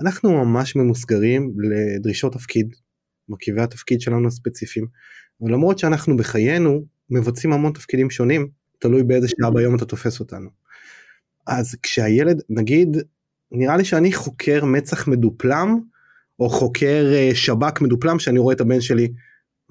[0.00, 2.74] אנחנו ממש ממוסגרים לדרישות תפקיד,
[3.28, 4.86] מרכיבי התפקיד שלנו הספציפיים.
[5.40, 8.48] ולמרות שאנחנו בחיינו מבצעים המון תפקידים שונים,
[8.78, 10.50] תלוי באיזה שעה ביום אתה תופס אותנו.
[11.46, 12.96] אז כשהילד, נגיד,
[13.52, 15.80] נראה לי שאני חוקר מצח מדופלם,
[16.40, 19.08] או חוקר אה, שב"כ מדופלם, שאני רואה את הבן שלי,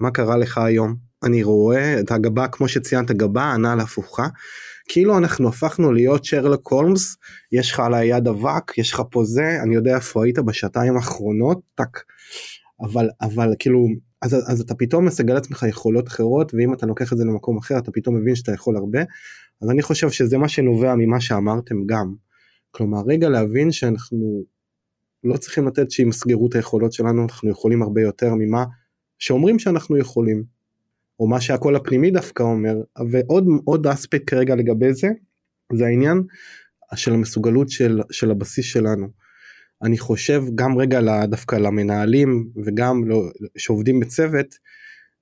[0.00, 1.05] מה קרה לך היום?
[1.24, 4.26] אני רואה את הגבה כמו שציינת גבה הנעל הפוכה.
[4.88, 7.16] כאילו אנחנו הפכנו להיות שרלוק הולמס
[7.52, 11.60] יש לך על היד אבק יש לך פה זה אני יודע איפה היית בשעתיים האחרונות
[11.74, 12.00] טק.
[12.80, 13.86] אבל אבל כאילו
[14.22, 17.78] אז, אז אתה פתאום מסגל לעצמך יכולות אחרות ואם אתה לוקח את זה למקום אחר
[17.78, 19.00] אתה פתאום מבין שאתה יכול הרבה.
[19.62, 22.14] אז אני חושב שזה מה שנובע ממה שאמרתם גם.
[22.70, 24.44] כלומר רגע להבין שאנחנו
[25.24, 28.64] לא צריכים לתת שימסגרו את היכולות שלנו אנחנו יכולים הרבה יותר ממה
[29.18, 30.55] שאומרים שאנחנו יכולים.
[31.20, 32.74] או מה שהקול הפנימי דווקא אומר
[33.10, 35.08] ועוד עוד אספקט כרגע לגבי זה
[35.72, 36.22] זה העניין
[36.94, 39.06] של המסוגלות של, של הבסיס שלנו.
[39.82, 43.22] אני חושב גם רגע דווקא למנהלים וגם לא,
[43.56, 44.54] שעובדים בצוות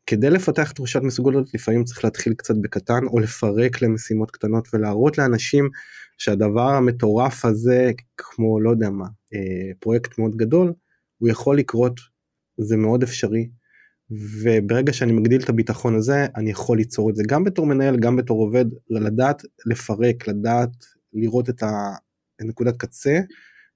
[0.07, 5.69] כדי לפתח תחושת מסוגלות לפעמים צריך להתחיל קצת בקטן או לפרק למשימות קטנות ולהראות לאנשים
[6.19, 10.73] שהדבר המטורף הזה כמו לא יודע מה אה, פרויקט מאוד גדול
[11.19, 12.01] הוא יכול לקרות
[12.59, 13.49] זה מאוד אפשרי
[14.43, 18.17] וברגע שאני מגדיל את הביטחון הזה אני יכול ליצור את זה גם בתור מנהל גם
[18.17, 20.71] בתור עובד לדעת לפרק לדעת
[21.13, 21.63] לראות את
[22.41, 23.21] הנקודת קצה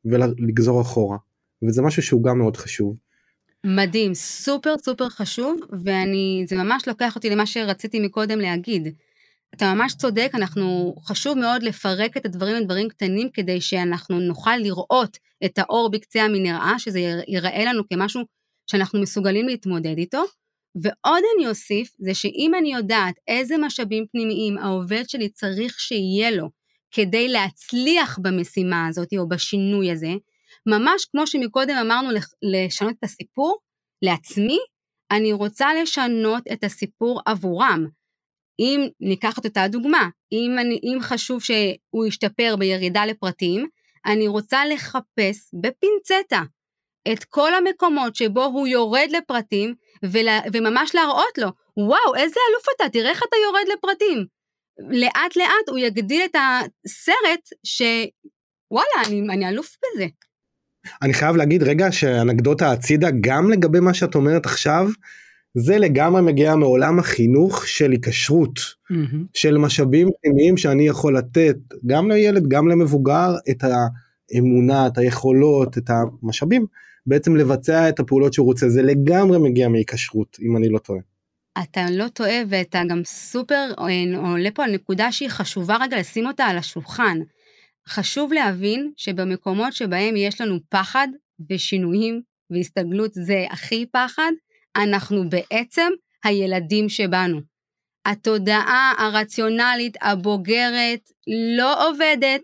[0.05, 1.16] ולגזור אחורה
[1.62, 2.97] וזה משהו שהוא גם מאוד חשוב.
[3.66, 8.95] מדהים סופר סופר חשוב ואני זה ממש לוקח אותי למה שרציתי מקודם להגיד.
[9.55, 15.18] אתה ממש צודק, אנחנו, חשוב מאוד לפרק את הדברים לדברים קטנים כדי שאנחנו נוכל לראות
[15.45, 18.22] את האור בקצה המנהרה, שזה ייראה לנו כמשהו
[18.70, 20.24] שאנחנו מסוגלים להתמודד איתו.
[20.82, 26.48] ועוד אני אוסיף, זה שאם אני יודעת איזה משאבים פנימיים העובד שלי צריך שיהיה לו
[26.90, 30.12] כדי להצליח במשימה הזאת או בשינוי הזה,
[30.66, 32.08] ממש כמו שמקודם אמרנו
[32.42, 33.58] לשנות את הסיפור,
[34.02, 34.58] לעצמי,
[35.10, 37.86] אני רוצה לשנות את הסיפור עבורם.
[38.60, 43.68] אם ניקח את אותה דוגמה, אם, אני, אם חשוב שהוא ישתפר בירידה לפרטים,
[44.06, 46.42] אני רוצה לחפש בפינצטה
[47.12, 52.88] את כל המקומות שבו הוא יורד לפרטים ולה, וממש להראות לו, וואו, איזה אלוף אתה,
[52.88, 54.26] תראה איך אתה יורד לפרטים.
[54.90, 60.06] לאט לאט הוא יגדיל את הסרט שוואלה, אני, אני אלוף בזה.
[61.02, 64.88] אני חייב להגיד רגע שאנקדוטה הצידה גם לגבי מה שאת אומרת עכשיו
[65.54, 69.16] זה לגמרי מגיע מעולם החינוך של היקשרות mm-hmm.
[69.34, 71.56] של משאבים פנימיים שאני יכול לתת
[71.86, 76.66] גם לילד גם למבוגר את האמונה את היכולות את המשאבים
[77.09, 81.00] בעצם לבצע את הפעולות שהוא רוצה זה לגמרי מגיע מהיקשרות אם אני לא טועה.
[81.62, 83.72] אתה לא טועה ואתה גם סופר
[84.16, 87.18] עולה פה על נקודה שהיא חשובה רגע לשים אותה על השולחן.
[87.88, 91.09] חשוב להבין שבמקומות שבהם יש לנו פחד
[91.50, 94.32] ושינויים והסתגלות זה הכי פחד,
[94.76, 95.90] אנחנו בעצם
[96.24, 97.40] הילדים שבנו.
[98.06, 101.00] התודעה הרציונלית הבוגרת
[101.56, 102.42] לא עובדת,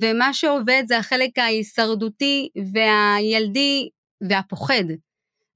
[0.00, 3.88] ומה שעובד זה החלק ההישרדותי והילדי
[4.20, 4.84] והפוחד.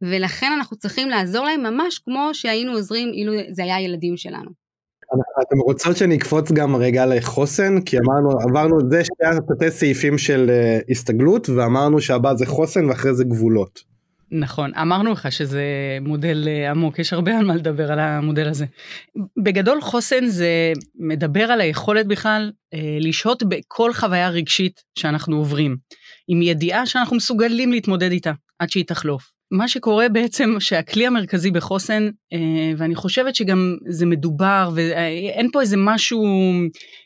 [0.02, 4.50] ולכן אנחנו צריכים לעזור להם ממש כמו שהיינו עוזרים אילו זה היה הילדים שלנו.
[5.48, 7.80] אתם רוצות שאני אקפוץ גם רגע לחוסן?
[7.80, 13.14] כי אמרנו, עברנו את זה שתי סעיפים של אה, הסתגלות, ואמרנו שהבא זה חוסן ואחרי
[13.14, 13.91] זה גבולות.
[14.34, 15.62] נכון, אמרנו לך שזה
[16.00, 18.66] מודל אה, עמוק, יש הרבה על מה לדבר על המודל הזה.
[19.42, 25.76] בגדול חוסן זה מדבר על היכולת בכלל אה, לשהות בכל חוויה רגשית שאנחנו עוברים,
[26.28, 29.32] עם ידיעה שאנחנו מסוגלים להתמודד איתה עד שהיא תחלוף.
[29.50, 35.76] מה שקורה בעצם שהכלי המרכזי בחוסן, אה, ואני חושבת שגם זה מדובר ואין פה איזה
[35.78, 36.24] משהו,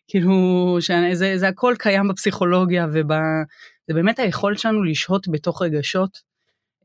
[0.08, 6.25] כאילו, שזה זה הכל קיים בפסיכולוגיה וזה באמת היכולת שלנו לשהות בתוך רגשות.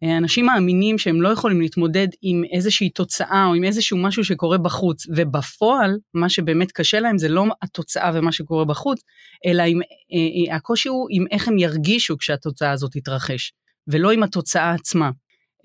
[0.04, 4.58] אה, אנשים מאמינים שהם לא יכולים להתמודד עם איזושהי תוצאה או עם איזשהו משהו שקורה
[4.58, 9.02] בחוץ, ובפועל מה שבאמת קשה להם זה לא התוצאה ומה שקורה בחוץ,
[9.46, 13.54] אלא עם, אה, הקושי הוא עם איך הם ירגישו כשהתוצאה הזאת תתרחש,
[13.88, 15.12] ולא עם התוצאה עצמה.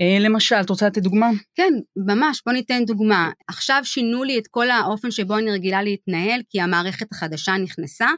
[0.01, 1.31] אה, למשל, את רוצה לתת דוגמה?
[1.55, 1.73] כן,
[2.09, 3.31] ממש, בוא ניתן דוגמה.
[3.49, 8.09] עכשיו שינו לי את כל האופן שבו אני רגילה להתנהל, כי המערכת החדשה נכנסה,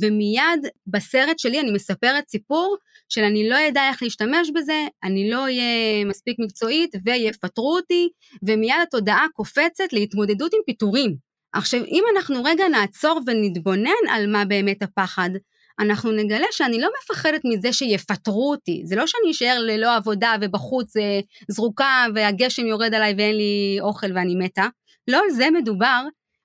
[0.00, 2.76] ומיד בסרט שלי אני מספרת סיפור
[3.08, 8.08] של אני לא אדע איך להשתמש בזה, אני לא אהיה מספיק מקצועית ויפטרו אותי,
[8.42, 11.16] ומיד התודעה קופצת להתמודדות עם פיטורים.
[11.52, 15.30] עכשיו, אם אנחנו רגע נעצור ונתבונן על מה באמת הפחד,
[15.78, 18.82] אנחנו נגלה שאני לא מפחדת מזה שיפטרו אותי.
[18.84, 24.06] זה לא שאני אשאר ללא עבודה ובחוץ אה, זרוקה והגשם יורד עליי ואין לי אוכל
[24.14, 24.66] ואני מתה.
[25.08, 26.02] לא על זה מדובר.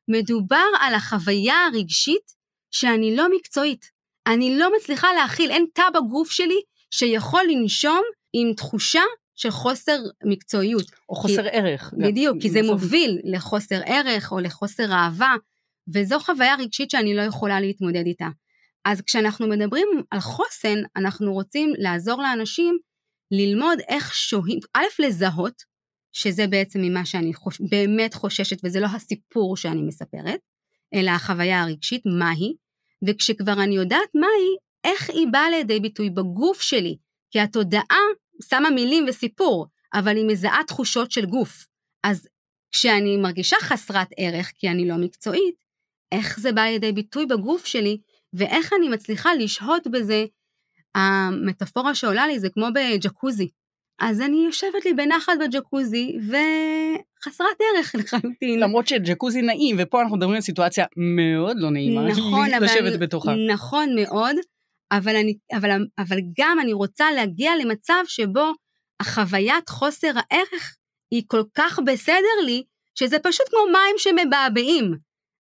[0.08, 2.41] מדובר על החוויה הרגשית
[2.72, 3.86] שאני לא מקצועית.
[4.28, 6.62] אני לא מצליחה להכיל, אין תא בגוף שלי
[6.92, 8.02] שיכול לנשום
[8.34, 9.02] עם תחושה
[9.36, 10.86] של חוסר מקצועיות.
[11.10, 11.94] או חוסר כי, ערך.
[11.98, 15.36] בדיוק, כי זה מוביל לחוסר ערך או לחוסר אהבה,
[15.94, 18.28] וזו חוויה רגשית שאני לא יכולה להתמודד איתה.
[18.86, 22.78] אז כשאנחנו מדברים על חוסן, אנחנו רוצים לעזור לאנשים
[23.32, 25.64] ללמוד איך שוהים, א', לזהות,
[26.12, 30.40] שזה בעצם ממה שאני חוש, באמת חוששת, וזה לא הסיפור שאני מספרת,
[30.94, 32.54] אלא החוויה הרגשית, מהי,
[33.08, 36.98] וכשכבר אני יודעת מהי, איך היא באה לידי ביטוי בגוף שלי,
[37.32, 38.00] כי התודעה
[38.50, 41.68] שמה מילים וסיפור, אבל היא מזהה תחושות של גוף.
[42.04, 42.28] אז
[42.72, 45.56] כשאני מרגישה חסרת ערך, כי אני לא מקצועית,
[46.12, 47.98] איך זה בא לידי ביטוי בגוף שלי,
[48.34, 50.26] ואיך אני מצליחה לשהות בזה,
[50.96, 53.50] המטאפורה שעולה לי זה כמו בג'קוזי.
[54.02, 58.60] אז אני יושבת לי בנחת בג'קוזי, וחסרת ערך לחלוטין.
[58.60, 63.32] למרות שג'קוזי נעים, ופה אנחנו מדברים על סיטואציה מאוד לא נעימה, נכון, אבל לשבת בתוכה.
[63.54, 64.36] נכון מאוד,
[64.92, 68.52] אבל, אני, אבל, אבל גם אני רוצה להגיע למצב שבו
[69.00, 70.76] החוויית חוסר הערך
[71.12, 72.64] היא כל כך בסדר לי,
[72.96, 74.98] שזה פשוט כמו מים שמבעבעים.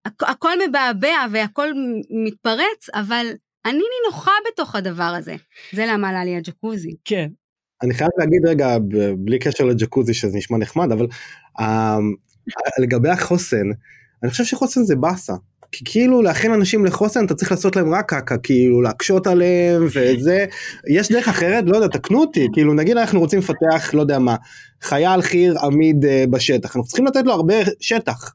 [0.06, 1.68] הכל מבעבע והכל
[2.26, 3.28] מתפרץ, אבל
[3.66, 5.36] אני נינוחה בתוך הדבר הזה.
[5.72, 6.96] זה למה עלה לי הג'קוזי.
[7.06, 7.28] כן.
[7.84, 8.78] אני חייב להגיד רגע,
[9.18, 11.08] בלי קשר לג'קוזי שזה נשמע נחמד, אבל
[11.60, 11.64] uh,
[12.82, 13.66] לגבי החוסן,
[14.24, 15.34] אני חושב שחוסן זה באסה.
[15.72, 20.46] כי כאילו להכין אנשים לחוסן אתה צריך לעשות להם רק קקה כאילו להקשות עליהם וזה.
[20.88, 21.64] יש דרך אחרת?
[21.68, 22.48] לא יודע תקנו אותי.
[22.54, 24.36] כאילו נגיד אנחנו רוצים לפתח לא יודע מה
[24.82, 26.76] חייל חי"ר עמיד uh, בשטח.
[26.76, 28.34] אנחנו צריכים לתת לו הרבה שטח.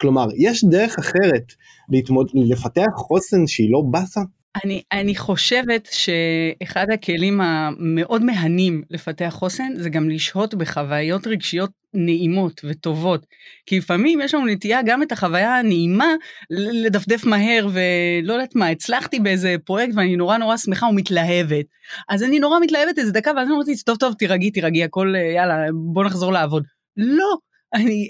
[0.00, 1.52] כלומר, יש דרך אחרת
[1.88, 2.30] להתמוד...
[2.34, 4.20] לפתח חוסן שהיא לא באסה?
[4.64, 12.60] אני, אני חושבת שאחד הכלים המאוד מהנים לפתח חוסן זה גם לשהות בחוויות רגשיות נעימות
[12.64, 13.26] וטובות.
[13.66, 16.14] כי לפעמים יש לנו נטייה גם את החוויה הנעימה
[16.50, 21.66] לדפדף מהר ולא יודעת מה, הצלחתי באיזה פרויקט ואני נורא נורא שמחה ומתלהבת.
[22.08, 25.14] אז אני נורא מתלהבת איזה דקה ואז אני אומרת לי, טוב טוב תירגעי תירגעי הכל
[25.34, 25.54] יאללה
[25.92, 26.64] בוא נחזור לעבוד.
[26.96, 27.36] לא,
[27.74, 28.08] אני,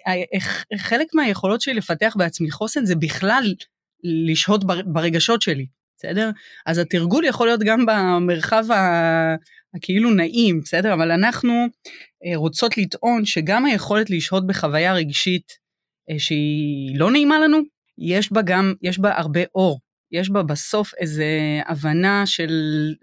[0.77, 3.45] חלק מהיכולות שלי לפתח בעצמי חוסן זה בכלל
[4.05, 5.67] לשהות ברגשות שלי.
[6.03, 6.31] בסדר?
[6.67, 8.65] אז התרגול יכול להיות גם במרחב
[9.77, 10.95] הכאילו נעים, בסדר?
[10.95, 11.53] אבל אנחנו
[12.25, 15.53] אה, רוצות לטעון שגם היכולת לשהות בחוויה רגשית
[16.11, 17.59] אה, שהיא לא נעימה לנו,
[17.99, 19.81] יש בה גם, יש בה הרבה אור.
[20.13, 21.23] יש בה בסוף איזו
[21.67, 22.53] הבנה של,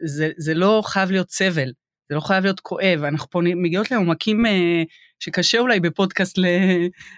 [0.06, 1.72] זה, זה לא חייב להיות סבל,
[2.10, 4.84] זה לא חייב להיות כואב, אנחנו פה מגיעות לעומקים אה,
[5.20, 6.46] שקשה אולי בפודקאסט ל,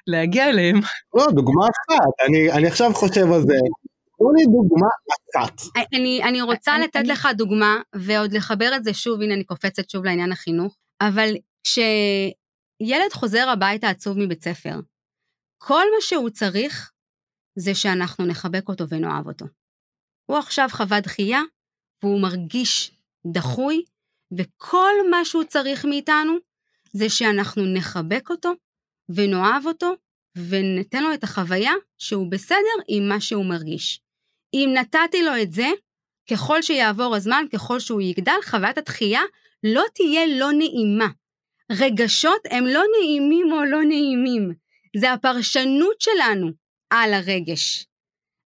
[0.07, 0.79] להגיע אליהם.
[1.13, 3.53] לא, דוגמה אחת, אני, אני עכשיו חושב על זה,
[4.21, 4.87] תנו לי דוגמה
[5.37, 5.61] אחת.
[5.95, 7.07] אני, אני רוצה אני, לתת אני...
[7.07, 11.29] לך דוגמה, ועוד לחבר את זה שוב, הנה אני קופצת שוב לעניין החינוך, אבל
[11.63, 14.79] כשילד חוזר הביתה עצוב מבית ספר,
[15.57, 16.91] כל מה שהוא צריך
[17.55, 19.45] זה שאנחנו נחבק אותו ונאהב אותו.
[20.25, 21.41] הוא עכשיו חווה דחייה,
[22.03, 22.97] והוא מרגיש
[23.31, 23.83] דחוי,
[24.37, 26.33] וכל מה שהוא צריך מאיתנו
[26.93, 28.51] זה שאנחנו נחבק אותו
[29.09, 29.93] ונאהב אותו
[30.37, 34.01] וניתן לו את החוויה שהוא בסדר עם מה שהוא מרגיש.
[34.53, 35.67] אם נתתי לו את זה,
[36.31, 39.21] ככל שיעבור הזמן, ככל שהוא יגדל, חוויית התחייה
[39.63, 41.07] לא תהיה לא נעימה.
[41.71, 44.53] רגשות הם לא נעימים או לא נעימים,
[44.97, 46.51] זה הפרשנות שלנו
[46.89, 47.87] על הרגש.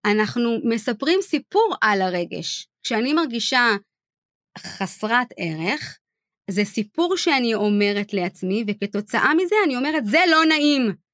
[0.06, 2.68] אנחנו מספרים סיפור על הרגש.
[2.84, 3.68] כשאני מרגישה
[4.58, 6.00] חסרת ערך,
[6.50, 11.05] זה סיפור שאני אומרת לעצמי, וכתוצאה מזה אני אומרת, זה לא נעים.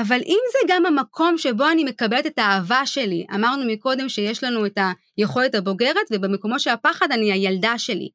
[0.00, 4.66] אבל אם זה גם המקום שבו אני מקבלת את האהבה שלי, אמרנו מקודם שיש לנו
[4.66, 4.78] את
[5.16, 8.08] היכולת הבוגרת, ובמקומות של הפחד אני הילדה שלי.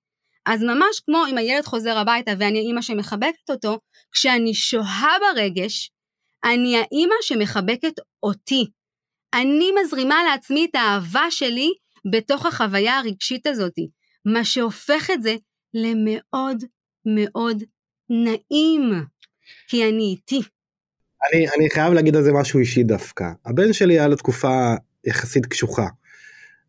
[0.45, 3.80] אז ממש כמו אם הילד חוזר הביתה ואני האימא שמחבקת אותו,
[4.11, 5.91] כשאני שוהה ברגש,
[6.43, 8.65] אני האימא שמחבקת אותי.
[9.34, 11.69] אני מזרימה לעצמי את האהבה שלי
[12.11, 13.75] בתוך החוויה הרגשית הזאת,
[14.25, 15.36] מה שהופך את זה
[15.73, 16.63] למאוד
[17.05, 17.63] מאוד
[18.09, 18.91] נעים,
[19.67, 20.41] כי אני איתי.
[21.28, 23.26] אני, אני חייב להגיד על זה משהו אישי דווקא.
[23.45, 24.74] הבן שלי היה לו תקופה
[25.05, 25.88] יחסית קשוחה.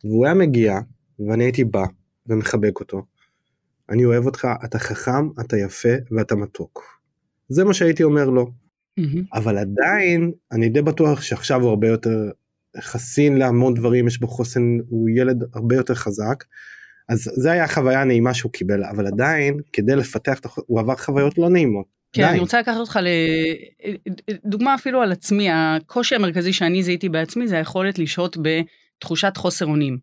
[0.05, 0.79] והוא היה מגיע,
[1.29, 1.85] ואני הייתי בא
[2.27, 3.03] ומחבק אותו.
[3.89, 7.01] אני אוהב אותך, אתה חכם, אתה יפה ואתה מתוק.
[7.49, 8.47] זה מה שהייתי אומר לו.
[9.01, 9.19] Mm-hmm.
[9.35, 12.31] אבל עדיין, אני די בטוח שעכשיו הוא הרבה יותר
[12.81, 16.45] חסין להמון דברים, יש בו חוסן, הוא ילד הרבה יותר חזק.
[17.09, 21.49] אז זה היה החוויה הנעימה שהוא קיבל, אבל עדיין, כדי לפתח, הוא עבר חוויות לא
[21.49, 22.00] נעימות.
[22.13, 22.99] כן, אני רוצה לקחת אותך
[24.45, 29.99] לדוגמה אפילו על עצמי, הקושי המרכזי שאני זיהיתי בעצמי זה היכולת לשהות בתחושת חוסר אונים.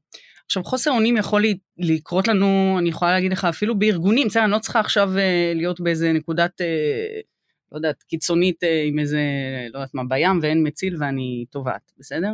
[0.45, 1.43] עכשיו חוסר אונים יכול
[1.77, 5.79] לקרות לנו, אני יכולה להגיד לך אפילו בארגונים, בסדר, אני לא צריכה עכשיו אה, להיות
[5.79, 7.19] באיזה נקודת, אה,
[7.71, 9.19] לא יודעת, קיצונית אה, עם איזה,
[9.73, 12.33] לא יודעת מה, בים ואין מציל ואני טובעת, בסדר?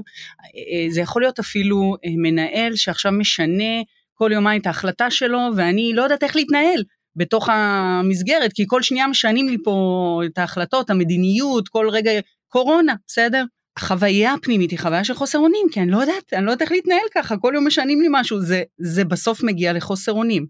[0.90, 3.82] זה יכול להיות אפילו מנהל שעכשיו משנה
[4.14, 6.84] כל יומיים את ההחלטה שלו ואני לא יודעת איך להתנהל.
[7.16, 12.12] בתוך המסגרת, כי כל שנייה משנים לי פה את ההחלטות, המדיניות, כל רגע,
[12.48, 13.44] קורונה, בסדר?
[13.78, 16.72] החוויה הפנימית היא חוויה של חוסר אונים, כי אני לא יודעת, אני לא יודעת איך
[16.72, 20.46] להתנהל ככה, כל יום משנים לי משהו, זה, זה בסוף מגיע לחוסר אונים.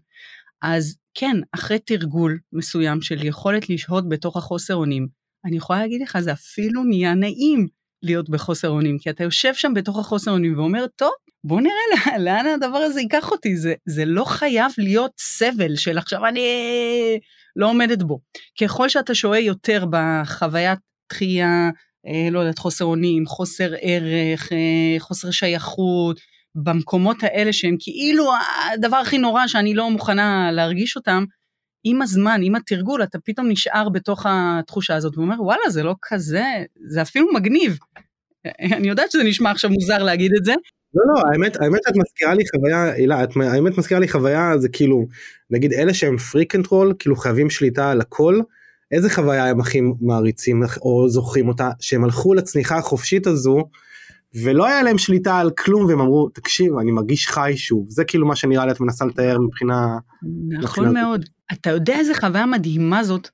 [0.62, 5.08] אז כן, אחרי תרגול מסוים של יכולת לשהות בתוך החוסר אונים,
[5.44, 7.68] אני יכולה להגיד לך, זה אפילו נהיה נעים
[8.02, 11.12] להיות בחוסר אונים, כי אתה יושב שם בתוך החוסר אונים ואומר, טוב,
[11.44, 16.26] בוא נראה לאן הדבר הזה ייקח אותי, זה, זה לא חייב להיות סבל של עכשיו
[16.26, 16.48] אני
[17.56, 18.20] לא עומדת בו.
[18.60, 20.78] ככל שאתה שוהה יותר בחוויית
[21.12, 21.70] דחייה,
[22.06, 26.20] אה, לא יודעת, חוסר אונים, חוסר ערך, אה, חוסר שייכות,
[26.54, 28.24] במקומות האלה שהם כאילו
[28.72, 31.24] הדבר הכי נורא שאני לא מוכנה להרגיש אותם,
[31.84, 36.44] עם הזמן, עם התרגול, אתה פתאום נשאר בתוך התחושה הזאת ואומר, וואלה, זה לא כזה,
[36.88, 37.78] זה אפילו מגניב.
[38.76, 40.54] אני יודעת שזה נשמע עכשיו מוזר להגיד את זה,
[40.94, 44.68] לא לא האמת האמת את מזכירה לי חוויה הילה את האמת מזכירה לי חוויה זה
[44.68, 45.06] כאילו
[45.50, 48.40] נגיד אלה שהם פרי קנטרול כאילו חייבים שליטה על הכל
[48.92, 53.64] איזה חוויה הם הכי מעריצים או זוכרים אותה שהם הלכו לצניחה החופשית הזו
[54.42, 58.26] ולא היה להם שליטה על כלום והם אמרו תקשיב אני מרגיש חי שוב זה כאילו
[58.26, 59.98] מה שנראה לי את מנסה לתאר מבחינה.
[60.62, 63.28] נכון מבחינה מאוד אתה יודע איזה חוויה מדהימה זאת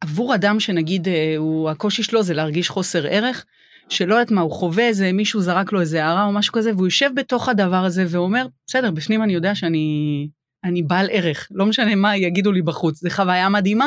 [0.00, 3.44] עבור אדם שנגיד אה, הוא הקושי שלו זה להרגיש חוסר ערך.
[3.88, 6.86] שלא יודעת מה, הוא חווה איזה, מישהו זרק לו איזה הערה או משהו כזה, והוא
[6.86, 10.28] יושב בתוך הדבר הזה ואומר, בסדר, בפנים אני יודע שאני
[10.64, 13.86] אני בעל ערך, לא משנה מה יגידו לי בחוץ, זו חוויה מדהימה.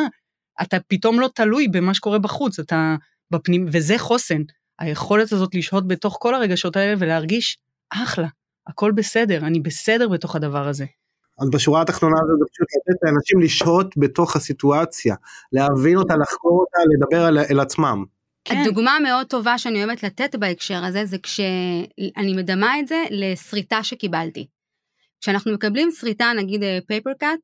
[0.61, 2.95] אתה פתאום לא תלוי במה שקורה בחוץ, אתה
[3.31, 4.41] בפנים, וזה חוסן.
[4.79, 7.57] היכולת הזאת לשהות בתוך כל הרגשות האלה ולהרגיש
[7.89, 8.27] אחלה,
[8.67, 10.85] הכל בסדר, אני בסדר בתוך הדבר הזה.
[11.39, 15.15] אז בשורה התחתונה זה פשוט לתת לאנשים לשהות בתוך הסיטואציה,
[15.51, 18.05] להבין אותה, לחקור אותה, לדבר על, אל עצמם.
[18.47, 18.63] כן.
[18.63, 24.47] דוגמה מאוד טובה שאני אוהבת לתת בהקשר הזה, זה כשאני מדמה את זה לשריטה שקיבלתי.
[25.21, 27.39] כשאנחנו מקבלים שריטה, נגיד פייפר uh, קאט,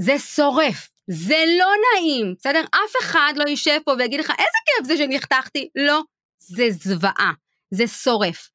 [0.00, 2.60] זה שורף, זה לא נעים, בסדר?
[2.60, 5.68] אף אחד לא יישב פה ויגיד לך, איזה כיף זה שנחתכתי.
[5.76, 6.02] לא,
[6.38, 7.32] זה זוועה,
[7.70, 8.50] זה שורף.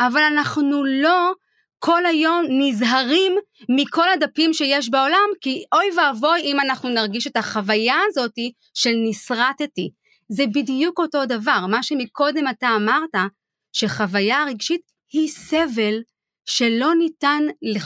[0.00, 1.32] אבל אנחנו לא
[1.78, 3.32] כל היום נזהרים
[3.68, 8.34] מכל הדפים שיש בעולם, כי אוי ואבוי אם אנחנו נרגיש את החוויה הזאת
[8.74, 9.90] של נסרטתי.
[10.28, 13.30] זה בדיוק אותו דבר, מה שמקודם אתה אמרת,
[13.72, 14.80] שחוויה רגשית
[15.12, 16.02] היא סבל
[16.48, 17.42] שלא ניתן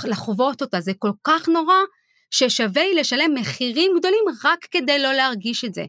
[0.08, 1.74] לחוות אותה, זה כל כך נורא
[2.30, 5.84] ששווה לשלם מחירים גדולים רק כדי לא להרגיש את זה.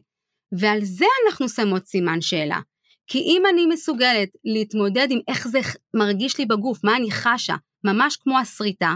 [0.58, 2.60] ועל זה אנחנו שמות סימן שאלה.
[3.06, 5.58] כי אם אני מסוגלת להתמודד עם איך זה
[5.94, 8.94] מרגיש לי בגוף, מה אני חשה, ממש כמו הסריטה,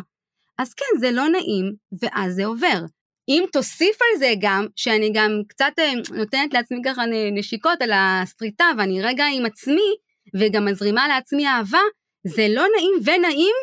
[0.58, 2.84] אז כן, זה לא נעים, ואז זה עובר.
[3.28, 7.02] אם תוסיף על זה גם, שאני גם קצת אה, נותנת לעצמי ככה
[7.32, 9.96] נשיקות על הסריטה, ואני רגע עם עצמי,
[10.40, 11.80] וגם מזרימה לעצמי אהבה,
[12.26, 13.54] זה לא נעים ונעים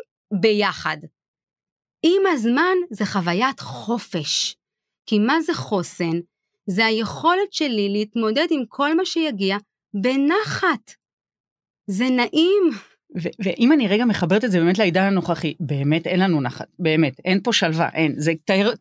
[0.41, 0.97] ביחד.
[2.05, 4.55] עם הזמן זה חוויית חופש.
[5.05, 6.19] כי מה זה חוסן?
[6.69, 9.57] זה היכולת שלי להתמודד עם כל מה שיגיע
[9.93, 10.91] בנחת.
[11.87, 12.94] זה נעים.
[13.39, 17.39] ואם אני רגע מחברת את זה באמת לעידן הנוכחי, באמת אין לנו נחת, באמת, אין
[17.43, 18.33] פה שלווה, אין, זה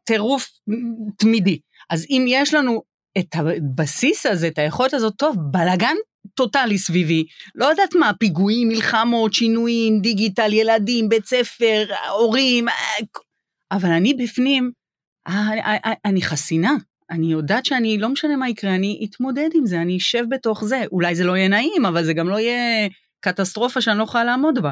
[0.05, 0.49] טירוף
[1.19, 1.59] תמידי.
[1.91, 2.83] אז אם יש לנו
[3.19, 5.95] את הבסיס הזה, את היכולת הזאת, טוב, בלאגן
[6.35, 12.67] טוטאלי סביבי, לא יודעת מה, פיגועים, מלחמות, שינויים, דיגיטל, ילדים, בית ספר, הורים,
[13.73, 14.71] אבל אני בפנים,
[15.27, 16.75] אני, אה, אה, אני חסינה,
[17.11, 20.83] אני יודעת שאני, לא משנה מה יקרה, אני אתמודד עם זה, אני אשב בתוך זה.
[20.93, 22.89] אולי זה לא יהיה נעים, אבל זה גם לא יהיה
[23.25, 24.71] קטסטרופה שאני לא יכולה לעמוד בה.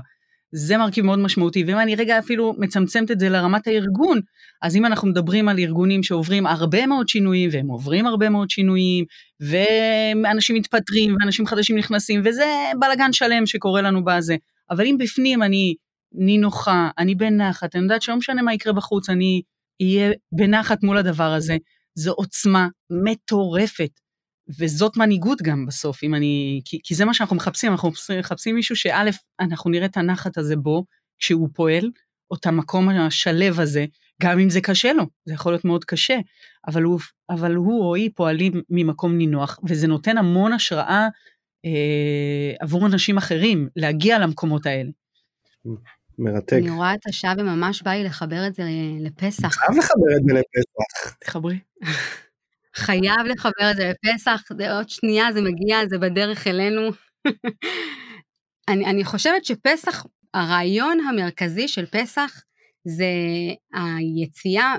[0.55, 4.21] זה מרכיב מאוד משמעותי, ואם אני רגע אפילו מצמצמת את זה לרמת הארגון,
[4.63, 9.05] אז אם אנחנו מדברים על ארגונים שעוברים הרבה מאוד שינויים, והם עוברים הרבה מאוד שינויים,
[9.41, 12.45] ואנשים מתפטרים, ואנשים חדשים נכנסים, וזה
[12.81, 14.37] בלאגן שלם שקורה לנו בזה.
[14.71, 15.75] אבל אם בפנים אני
[16.13, 19.43] נינוחה, אני בנחת, אני יודעת שלא משנה מה יקרה בחוץ, אני
[19.83, 21.57] אהיה בנחת מול הדבר הזה,
[21.95, 22.69] זו עוצמה
[23.05, 23.91] מטורפת.
[24.49, 28.77] וזאת מנהיגות גם בסוף, אם אני, כי, כי זה מה שאנחנו מחפשים, אנחנו מחפשים מישהו
[28.77, 30.85] שא', אנחנו נראה את הנחת הזה בו,
[31.19, 31.91] כשהוא פועל,
[32.31, 33.85] או את המקום השלב הזה,
[34.23, 36.19] גם אם זה קשה לו, זה יכול להיות מאוד קשה,
[36.69, 41.09] אבל הוא, אבל הוא או היא פועלים ממקום נינוח, וזה נותן המון השראה
[41.65, 44.91] אה, עבור אנשים אחרים להגיע למקומות האלה.
[46.19, 46.53] מרתק.
[46.53, 48.63] אני רואה את השעה וממש בא לי לחבר את זה
[49.01, 49.49] לפסח.
[49.49, 51.17] חייב לחבר את זה לפסח.
[51.21, 51.59] תחברי.
[52.77, 56.91] חייב לחבר את זה לפסח, זה עוד שנייה זה מגיע, זה בדרך אלינו.
[58.69, 62.43] אני, אני חושבת שפסח, הרעיון המרכזי של פסח
[62.85, 63.05] זה
[63.73, 64.75] היציאה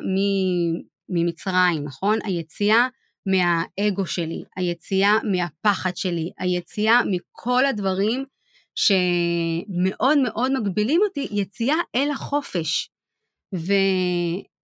[1.09, 2.19] ממצרים, נכון?
[2.23, 2.87] היציאה
[3.25, 8.25] מהאגו שלי, היציאה מהפחד שלי, היציאה מכל הדברים
[8.75, 12.89] שמאוד מאוד מגבילים אותי, יציאה אל החופש.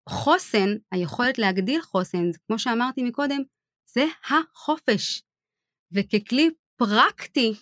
[0.09, 3.41] וחוסן, היכולת להגדיל חוסן, כמו שאמרתי מקודם,
[3.93, 5.21] זה החופש.
[5.91, 7.53] וככלי פרקטי,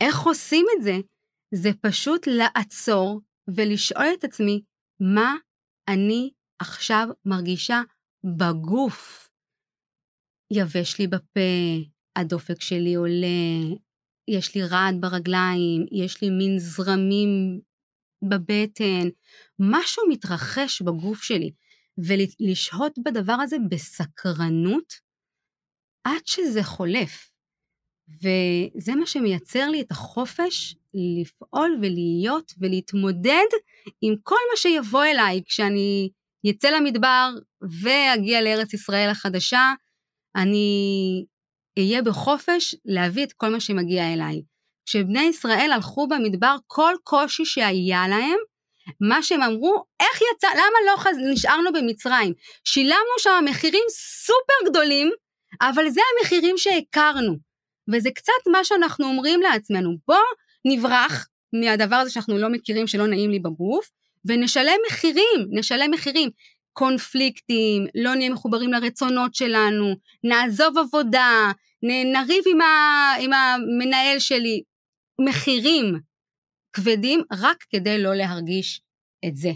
[0.00, 0.96] איך עושים את זה?
[1.54, 3.20] זה פשוט לעצור
[3.56, 4.62] ולשאול את עצמי,
[5.00, 5.34] מה
[5.88, 7.80] אני עכשיו מרגישה
[8.36, 9.28] בגוף?
[10.52, 11.40] יבש לי בפה,
[12.16, 13.76] הדופק שלי עולה,
[14.28, 17.60] יש לי רעד ברגליים, יש לי מין זרמים
[18.22, 19.08] בבטן,
[19.58, 21.50] משהו מתרחש בגוף שלי,
[21.98, 24.92] ולשהות בדבר הזה בסקרנות
[26.04, 27.32] עד שזה חולף.
[28.08, 33.46] וזה מה שמייצר לי את החופש לפעול ולהיות ולהתמודד
[34.00, 36.10] עם כל מה שיבוא אליי כשאני
[36.44, 37.30] יצא למדבר
[37.82, 39.72] ואגיע לארץ ישראל החדשה,
[40.36, 41.24] אני
[41.78, 44.42] אהיה בחופש להביא את כל מה שמגיע אליי.
[44.86, 48.38] כשבני ישראל הלכו במדבר, כל קושי שהיה להם,
[49.00, 51.16] מה שהם אמרו, איך יצא, למה לא חז...
[51.32, 52.32] נשארנו במצרים?
[52.64, 55.10] שילמנו שם מחירים סופר גדולים,
[55.62, 57.36] אבל זה המחירים שהכרנו.
[57.92, 60.16] וזה קצת מה שאנחנו אומרים לעצמנו, בוא
[60.64, 63.90] נברח מהדבר הזה שאנחנו לא מכירים, שלא נעים לי בגוף,
[64.24, 66.30] ונשלם מחירים, נשלם מחירים.
[66.72, 71.52] קונפליקטים, לא נהיה מחוברים לרצונות שלנו, נעזוב עבודה,
[71.82, 74.62] נריב עם, ה, עם המנהל שלי,
[75.20, 75.94] מחירים
[76.72, 78.80] כבדים רק כדי לא להרגיש
[79.26, 79.50] את זה.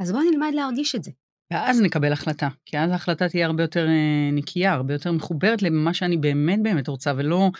[0.00, 1.10] אז בואו נלמד להרגיש את זה.
[1.52, 5.94] ואז נקבל החלטה, כי אז ההחלטה תהיה הרבה יותר אה, נקייה, הרבה יותר מחוברת למה
[5.94, 7.50] שאני באמת באמת רוצה, ולא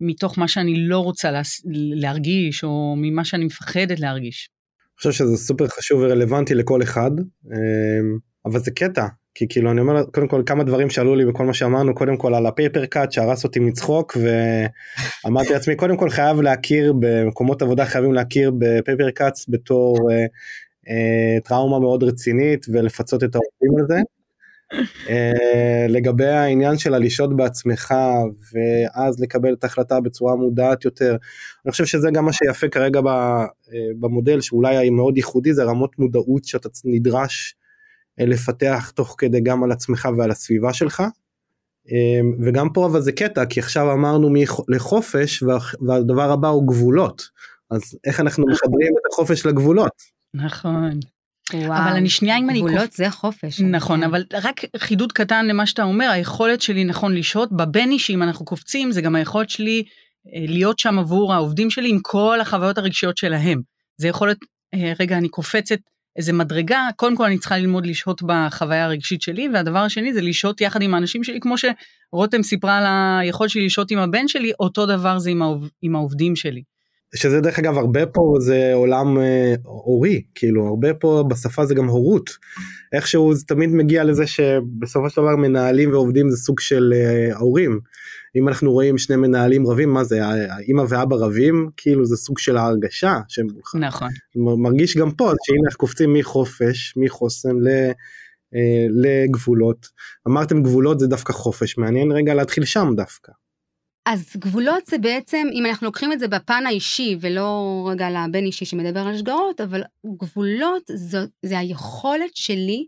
[0.00, 1.62] מתוך מה שאני לא רוצה להס...
[1.94, 4.50] להרגיש, או ממה שאני מפחדת להרגיש.
[4.50, 9.80] אני חושב שזה סופר חשוב ורלוונטי לכל אחד, אמ, אבל זה קטע, כי כאילו אני
[9.80, 12.86] אומר קודם כל כמה דברים שעלו לי בכל מה שאמרנו קודם כל על ה paper
[12.86, 14.16] cut שהרס אותי מצחוק
[15.24, 20.26] ואמרתי לעצמי קודם כל חייב להכיר במקומות עבודה חייבים להכיר ב paper cuts בתור אה,
[20.88, 24.00] אה, טראומה מאוד רצינית ולפצות את העובדים על זה.
[25.08, 27.94] אה, לגבי העניין של הלישות בעצמך
[28.52, 31.16] ואז לקבל את ההחלטה בצורה מודעת יותר
[31.64, 33.44] אני חושב שזה גם מה שיפה כרגע אה,
[34.00, 37.54] במודל שאולי מאוד ייחודי זה רמות מודעות שאתה נדרש
[38.26, 41.02] לפתח תוך כדי גם על עצמך ועל הסביבה שלך.
[42.44, 44.34] וגם פה אבל זה קטע כי עכשיו אמרנו
[44.68, 45.42] לחופש
[45.82, 47.22] והדבר הבא הוא גבולות
[47.70, 49.92] אז איך אנחנו מחברים את החופש לגבולות.
[50.34, 51.00] נכון.
[51.54, 52.58] וואו, אבל אני שנייה אם אני...
[52.58, 53.60] גבולות זה חופש.
[53.60, 58.22] נכון, אבל רק חידוד קטן למה שאתה אומר, היכולת שלי נכון לשהות בבין אישי, אם
[58.22, 59.82] אנחנו קופצים, זה גם היכולת שלי
[60.34, 63.60] אה, להיות שם עבור העובדים שלי עם כל החוויות הרגשיות שלהם.
[63.96, 64.36] זה יכולת,
[64.74, 65.78] אה, רגע, אני קופצת
[66.16, 70.60] איזה מדרגה, קודם כל אני צריכה ללמוד לשהות בחוויה הרגשית שלי, והדבר השני זה לשהות
[70.60, 72.84] יחד עם האנשים שלי, כמו שרותם סיפרה על
[73.20, 76.62] היכולת שלי לשהות עם הבן שלי, אותו דבר זה עם, העוב, עם העובדים שלי.
[77.14, 81.86] שזה דרך אגב הרבה פה זה עולם אה, הורי כאילו הרבה פה בשפה זה גם
[81.88, 82.30] הורות
[82.92, 87.80] איכשהו זה תמיד מגיע לזה שבסופו של דבר מנהלים ועובדים זה סוג של אה, הורים
[88.36, 91.70] אם אנחנו רואים שני מנהלים רבים מה זה האמא ואבא רבים?
[91.76, 94.08] כאילו זה סוג של ההרגשה שהם נכון.
[94.36, 97.68] מרגיש גם פה שהנה אנחנו קופצים מחופש מחוסן ל...
[98.54, 99.86] אה, לגבולות.
[100.28, 101.78] אמרתם גבולות זה דווקא חופש.
[101.78, 103.32] מעניין רגע להתחיל שם דווקא.
[104.06, 108.64] אז גבולות זה בעצם, אם אנחנו לוקחים את זה בפן האישי ולא רגע לבן אישי
[108.64, 109.82] שמדבר על שגרות, אבל
[110.16, 112.86] גבולות זו, זה היכולת שלי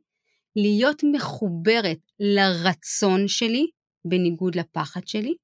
[0.57, 3.66] להיות מחוברת לרצון שלי,
[4.05, 5.34] בניגוד לפחד שלי,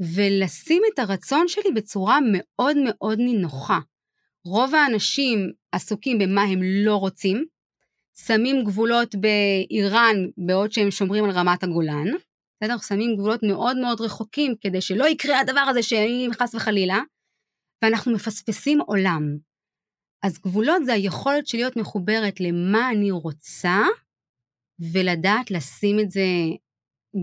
[0.00, 3.78] ולשים את הרצון שלי בצורה מאוד מאוד נינוחה.
[4.44, 7.44] רוב האנשים עסוקים במה הם לא רוצים,
[8.26, 10.16] שמים גבולות באיראן
[10.46, 12.06] בעוד שהם שומרים על רמת הגולן,
[12.62, 12.78] בסדר?
[12.78, 17.00] שמים גבולות מאוד מאוד רחוקים כדי שלא יקרה הדבר הזה שאם חס וחלילה,
[17.82, 19.22] ואנחנו מפספסים עולם.
[20.22, 23.78] אז גבולות זה היכולת של להיות מחוברת למה אני רוצה,
[24.92, 26.26] ולדעת לשים את זה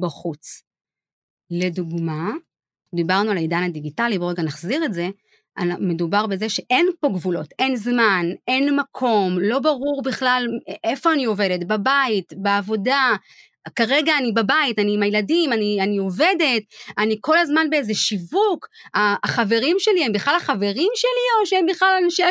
[0.02, 0.64] בחוץ.
[1.52, 2.32] לדוגמה,
[2.96, 5.10] דיברנו על העידן הדיגיטלי, בואו רגע נחזיר את זה,
[5.80, 10.48] מדובר בזה שאין פה גבולות, אין זמן, אין מקום, לא ברור בכלל
[10.84, 13.16] איפה אני עובדת, בבית, בעבודה,
[13.76, 16.64] כרגע אני בבית, אני עם הילדים, אני, אני עובדת,
[16.98, 22.24] אני כל הזמן באיזה שיווק, החברים שלי הם בכלל החברים שלי או שהם בכלל אנשי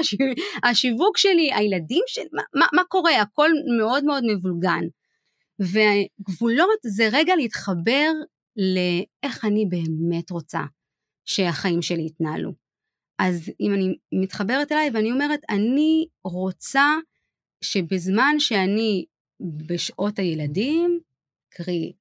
[0.65, 3.21] השיווק שלי, הילדים שלי, מה, מה, מה קורה?
[3.21, 4.81] הכל מאוד מאוד מבולגן.
[5.61, 8.13] וגבולות זה רגע להתחבר
[8.57, 10.61] לאיך אני באמת רוצה
[11.25, 12.53] שהחיים שלי יתנהלו.
[13.19, 16.97] אז אם אני מתחברת אליי ואני אומרת, אני רוצה
[17.65, 19.05] שבזמן שאני
[19.41, 21.01] בשעות הילדים,
[21.51, 21.93] קרי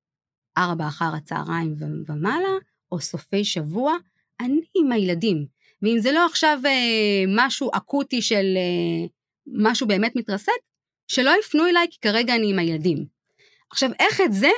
[0.57, 1.75] ארבע אחר הצהריים
[2.07, 2.57] ומעלה,
[2.91, 3.93] או סופי שבוע,
[4.39, 5.45] אני עם הילדים.
[5.81, 9.07] ואם זה לא עכשיו אה, משהו אקוטי של אה,
[9.47, 10.51] משהו באמת מתרסק,
[11.07, 13.16] שלא יפנו אליי כי כרגע אני עם הילדים.
[13.71, 14.49] עכשיו, איך את זה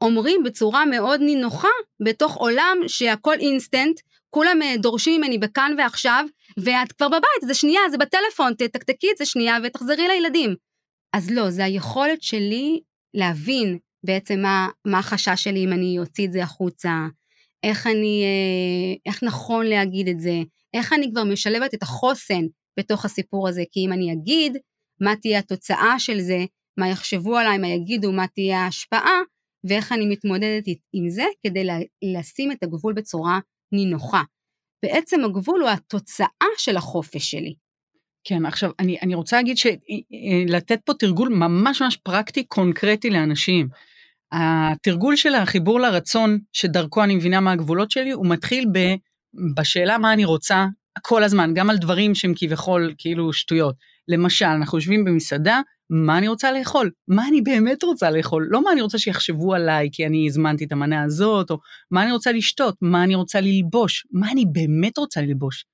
[0.00, 1.68] אומרים בצורה מאוד נינוחה
[2.02, 6.24] בתוך עולם שהכל אינסטנט, כולם אה, דורשים ממני בכאן ועכשיו,
[6.58, 10.54] ואת כבר בבית, זה שנייה, זה בטלפון, תתקתקי את זה שנייה ותחזרי לילדים.
[11.12, 12.80] אז לא, זה היכולת שלי
[13.14, 16.92] להבין בעצם מה, מה החשש שלי אם אני אוציא את זה החוצה,
[17.62, 20.34] איך אני, אה, איך נכון להגיד את זה,
[20.74, 22.42] איך אני כבר משלבת את החוסן
[22.78, 24.56] בתוך הסיפור הזה, כי אם אני אגיד
[25.00, 26.44] מה תהיה התוצאה של זה,
[26.78, 29.20] מה יחשבו עליי, מה יגידו, מה תהיה ההשפעה,
[29.64, 31.66] ואיך אני מתמודדת עם זה כדי
[32.02, 33.38] לשים את הגבול בצורה
[33.72, 34.22] נינוחה.
[34.82, 37.54] בעצם הגבול הוא התוצאה של החופש שלי.
[38.24, 43.68] כן, עכשיו, אני, אני רוצה להגיד שלתת פה תרגול ממש ממש פרקטי, קונקרטי לאנשים.
[44.32, 48.78] התרגול של החיבור לרצון, שדרכו אני מבינה מה הגבולות שלי, הוא מתחיל ב,
[49.56, 50.66] בשאלה מה אני רוצה
[51.02, 53.74] כל הזמן, גם על דברים שהם כביכול כאילו שטויות.
[54.08, 55.60] למשל, אנחנו יושבים במסעדה,
[55.90, 56.90] מה אני רוצה לאכול?
[57.08, 58.46] מה אני באמת רוצה לאכול?
[58.50, 61.58] לא מה אני רוצה שיחשבו עליי כי אני הזמנתי את המנה הזאת, או
[61.90, 65.64] מה אני רוצה לשתות, מה אני רוצה ללבוש, מה אני באמת רוצה ללבוש.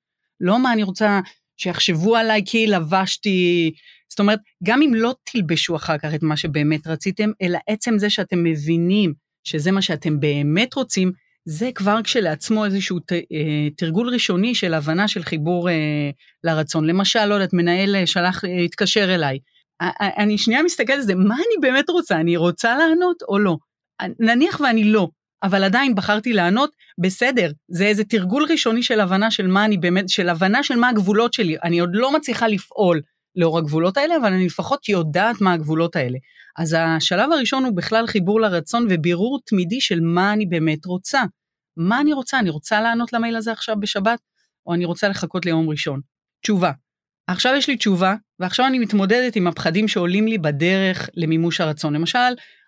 [0.41, 1.21] לא מה אני רוצה
[1.57, 3.73] שיחשבו עליי כי לבשתי
[4.15, 8.11] זאת אומרת, גם אם לא תלבשו אחר כך את מה שבאמת רציתם, אלא עצם זה
[8.11, 11.12] שאתם מבינים שזה מה שאתם באמת רוצים,
[11.45, 16.11] זה כבר כשלעצמו איזשהו ת, אה, תרגול ראשוני של הבנה של חיבור אה,
[16.45, 16.87] לרצון.
[16.87, 19.39] למשל, לא יודעת, מנהל אה, שלח, התקשר אליי,
[20.01, 22.16] אני שנייה מסתכלת על זה, מה אני באמת רוצה?
[22.20, 23.57] אני רוצה לענות או לא?
[24.20, 25.09] נניח ואני לא,
[25.43, 30.09] אבל עדיין בחרתי לענות, בסדר, זה איזה תרגול ראשוני של הבנה של מה אני באמת,
[30.09, 31.57] של הבנה של מה הגבולות שלי.
[31.64, 33.01] אני עוד לא מצליחה לפעול
[33.37, 36.18] לאור הגבולות האלה, אבל אני לפחות יודעת מה הגבולות האלה.
[36.59, 41.22] אז השלב הראשון הוא בכלל חיבור לרצון ובירור תמידי של מה אני באמת רוצה.
[41.77, 42.39] מה אני רוצה?
[42.39, 44.20] אני רוצה לענות למייל הזה עכשיו בשבת,
[44.66, 46.01] או אני רוצה לחכות ליום ראשון?
[46.43, 46.70] תשובה.
[47.27, 51.95] עכשיו יש לי תשובה, ועכשיו אני מתמודדת עם הפחדים שעולים לי בדרך למימוש הרצון.
[51.95, 52.18] למשל,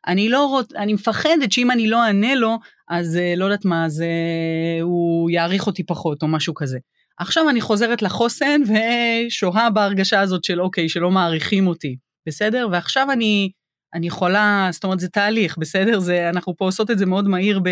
[0.06, 0.74] אני לא רוצ...
[0.76, 2.58] אני מפחדת שאם אני לא אענה לו,
[2.90, 6.78] אז אה, לא יודעת מה, אז אה, הוא יעריך אותי פחות או משהו כזה.
[7.18, 11.96] עכשיו אני חוזרת לחוסן ושוהה בהרגשה הזאת של אוקיי, שלא מעריכים אותי,
[12.26, 12.68] בסדר?
[12.72, 13.50] ועכשיו אני,
[13.94, 16.00] אני יכולה, זאת אומרת זה תהליך, בסדר?
[16.00, 17.68] זה, אנחנו פה עושות את זה מאוד מהיר ב,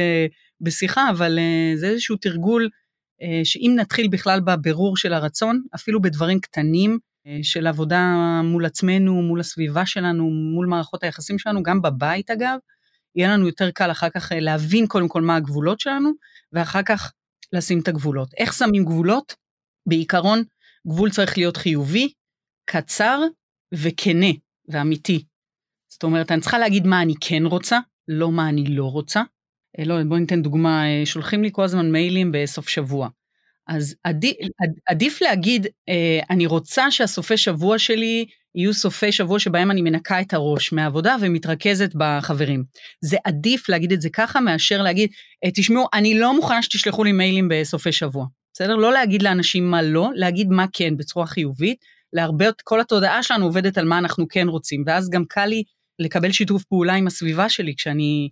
[0.61, 2.69] בשיחה, אבל uh, זה איזשהו תרגול
[3.45, 9.41] שאם נתחיל בכלל בבירור של הרצון, אפילו בדברים קטנים uh, של עבודה מול עצמנו, מול
[9.41, 12.59] הסביבה שלנו, מול מערכות היחסים שלנו, גם בבית אגב,
[13.17, 16.11] יהיה לנו יותר קל אחר כך להבין קודם כל מה הגבולות שלנו,
[16.53, 17.13] ואחר כך
[17.53, 18.29] לשים את הגבולות.
[18.37, 19.35] איך שמים גבולות?
[19.89, 20.43] בעיקרון,
[20.89, 22.13] גבול צריך להיות חיובי,
[22.65, 23.21] קצר
[23.75, 24.27] וכנה
[24.69, 25.25] ואמיתי.
[25.89, 29.23] זאת אומרת, אני צריכה להגיד מה אני כן רוצה, לא מה אני לא רוצה.
[29.79, 33.09] אה, לא, בואי ניתן דוגמה, אה, שולחים לי כל הזמן מיילים בסוף שבוע.
[33.69, 34.37] אז עדיף,
[34.89, 40.35] עדיף להגיד, אה, אני רוצה שהסופי שבוע שלי יהיו סופי שבוע שבהם אני מנקה את
[40.35, 42.65] הראש מהעבודה ומתרכזת בחברים.
[43.01, 45.11] זה עדיף להגיד את זה ככה מאשר להגיד,
[45.55, 48.27] תשמעו, אני לא מוכנה שתשלחו לי מיילים בסופי שבוע.
[48.55, 48.77] בסדר?
[48.77, 51.77] לא להגיד לאנשים מה לא, להגיד מה כן בצורה חיובית,
[52.13, 55.63] להרבה, כל התודעה שלנו עובדת על מה אנחנו כן רוצים, ואז גם קל לי
[55.99, 58.29] לקבל שיתוף פעולה עם הסביבה שלי כשאני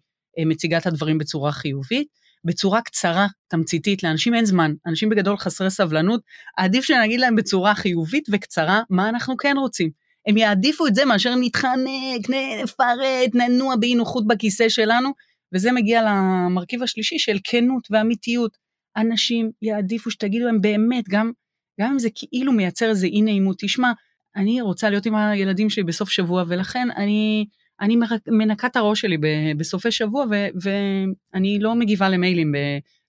[0.47, 2.23] מציגה את הדברים בצורה חיובית.
[2.45, 6.21] בצורה קצרה, תמציתית, לאנשים אין זמן, אנשים בגדול חסרי סבלנות,
[6.57, 9.91] עדיף שנגיד להם בצורה חיובית וקצרה מה אנחנו כן רוצים.
[10.27, 12.31] הם יעדיפו את זה מאשר נתחנק,
[12.63, 15.11] נפרט, ננוע באי נוחות בכיסא שלנו,
[15.55, 18.57] וזה מגיע למרכיב השלישי של כנות ואמיתיות.
[18.97, 21.33] אנשים יעדיפו שתגידו להם באמת, גם,
[21.81, 23.93] גם אם זה כאילו מייצר איזה אי נעימות, תשמע,
[24.37, 27.47] אני רוצה להיות עם הילדים שלי בסוף שבוע, ולכן אני,
[27.81, 27.97] אני
[28.27, 29.17] מנקה את הראש שלי
[29.57, 32.53] בסופי שבוע, ו, ואני לא מגיבה למיילים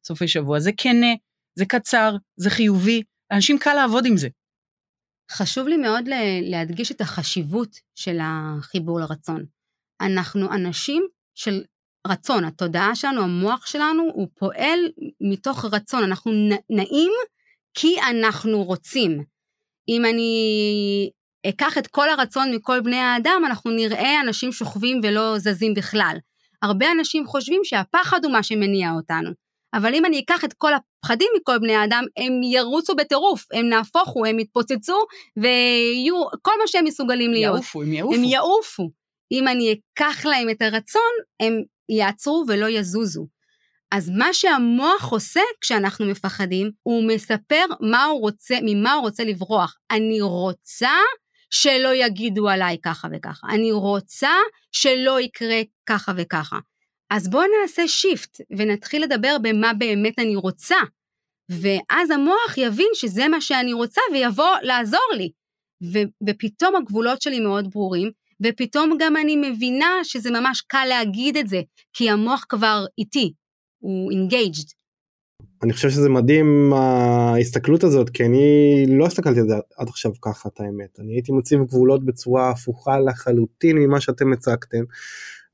[0.04, 0.60] בסופי שבוע.
[0.60, 1.14] זה כנה,
[1.56, 3.02] זה קצר, זה חיובי,
[3.32, 4.28] אנשים קל לעבוד עם זה.
[5.32, 6.06] חשוב לי מאוד
[6.42, 9.46] להדגיש את החשיבות של החיבור לרצון.
[10.02, 11.64] אנחנו אנשים של
[12.08, 14.80] רצון, התודעה שלנו, המוח שלנו, הוא פועל
[15.22, 16.32] מתוך רצון, אנחנו
[16.70, 17.12] נעים
[17.74, 19.24] כי אנחנו רוצים.
[19.90, 21.10] אם אני
[21.50, 26.18] אקח את כל הרצון מכל בני האדם, אנחנו נראה אנשים שוכבים ולא זזים בכלל.
[26.62, 29.30] הרבה אנשים חושבים שהפחד הוא מה שמניע אותנו.
[29.74, 34.10] אבל אם אני אקח את כל הפחדים מכל בני האדם, הם ירוצו בטירוף, הם נהפוך
[34.10, 34.98] הוא, הם יתפוצצו,
[35.38, 37.56] ויהיו כל מה שהם מסוגלים להיות.
[37.56, 38.16] יעופו, הם יעופו.
[38.16, 38.90] הם יעופו.
[39.32, 43.28] אם אני אקח להם את הרצון, הם יעצרו ולא יזוזו.
[43.92, 49.76] אז מה שהמוח עושה כשאנחנו מפחדים, הוא מספר מה הוא רוצה, ממה הוא רוצה לברוח.
[49.92, 50.90] אני רוצה
[51.54, 53.48] שלא יגידו עליי ככה וככה.
[53.50, 54.34] אני רוצה
[54.72, 56.60] שלא יקרה ככה וככה.
[57.10, 60.76] אז בואו נעשה שיפט ונתחיל לדבר במה באמת אני רוצה.
[61.50, 65.32] ואז המוח יבין שזה מה שאני רוצה ויבוא לעזור לי.
[65.94, 68.12] ו- ופתאום הגבולות שלי מאוד ברורים,
[68.44, 71.62] ופתאום גם אני מבינה שזה ממש קל להגיד את זה,
[71.94, 73.34] כי המוח כבר איתי,
[73.80, 74.83] הוא engaged.
[75.64, 80.50] אני חושב שזה מדהים ההסתכלות הזאת, כי אני לא הסתכלתי על זה עד עכשיו ככה,
[80.50, 81.00] את האמת.
[81.00, 84.84] אני הייתי מציב גבולות בצורה הפוכה לחלוטין ממה שאתם הצגתם.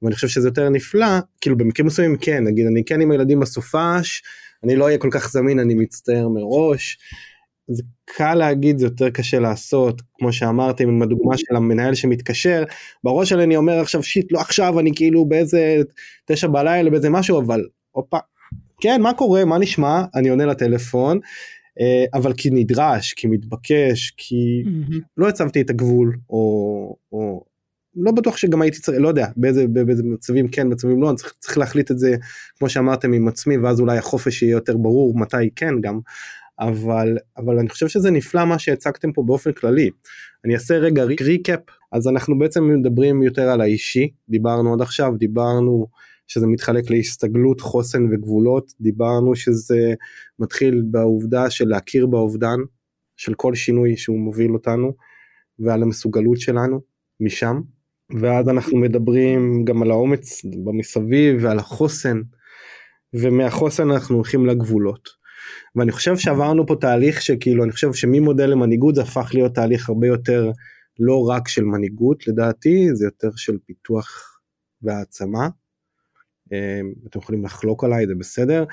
[0.01, 4.23] ואני חושב שזה יותר נפלא, כאילו במקרים מסוימים כן, נגיד אני כן עם הילדים בסופש,
[4.63, 6.99] אני לא אהיה כל כך זמין, אני מצטער מראש.
[7.67, 12.63] זה קל להגיד, זה יותר קשה לעשות, כמו שאמרתם עם הדוגמה של המנהל שמתקשר,
[13.03, 15.75] בראש שלי אני אומר עכשיו שיט, לא עכשיו, אני כאילו באיזה
[16.25, 18.17] תשע בלילה, באיזה משהו, אבל הופה,
[18.81, 21.19] כן, מה קורה, מה נשמע, אני עונה לטלפון,
[21.79, 24.95] אה, אבל כי נדרש, כי מתבקש, כי mm-hmm.
[25.17, 27.43] לא הצבתי את הגבול, או, או
[27.95, 31.33] לא בטוח שגם הייתי צריך, לא יודע, באיזה, באיזה מצבים כן, מצבים לא, אני צריך,
[31.39, 32.15] צריך להחליט את זה,
[32.59, 35.99] כמו שאמרתם, עם עצמי, ואז אולי החופש יהיה יותר ברור מתי כן גם,
[36.59, 39.89] אבל, אבל אני חושב שזה נפלא מה שהצגתם פה באופן כללי.
[40.45, 41.59] אני אעשה רגע ריקאפ,
[41.91, 45.87] אז אנחנו בעצם מדברים יותר על האישי, דיברנו עד עכשיו, דיברנו
[46.29, 49.93] שזה מתחלק להסתגלות, חוסן וגבולות, דיברנו שזה
[50.39, 52.57] מתחיל בעובדה של להכיר באובדן
[53.17, 54.93] של כל שינוי שהוא מוביל אותנו,
[55.59, 56.81] ועל המסוגלות שלנו
[57.19, 57.61] משם,
[58.19, 62.21] ואז אנחנו מדברים גם על האומץ במסביב ועל החוסן,
[63.13, 65.09] ומהחוסן אנחנו הולכים לגבולות.
[65.75, 70.07] ואני חושב שעברנו פה תהליך שכאילו אני חושב שממודל למנהיגות זה הפך להיות תהליך הרבה
[70.07, 70.51] יותר
[70.99, 74.39] לא רק של מנהיגות לדעתי, זה יותר של פיתוח
[74.81, 75.49] והעצמה.
[76.53, 78.63] אה, אתם יכולים לחלוק עליי, זה בסדר.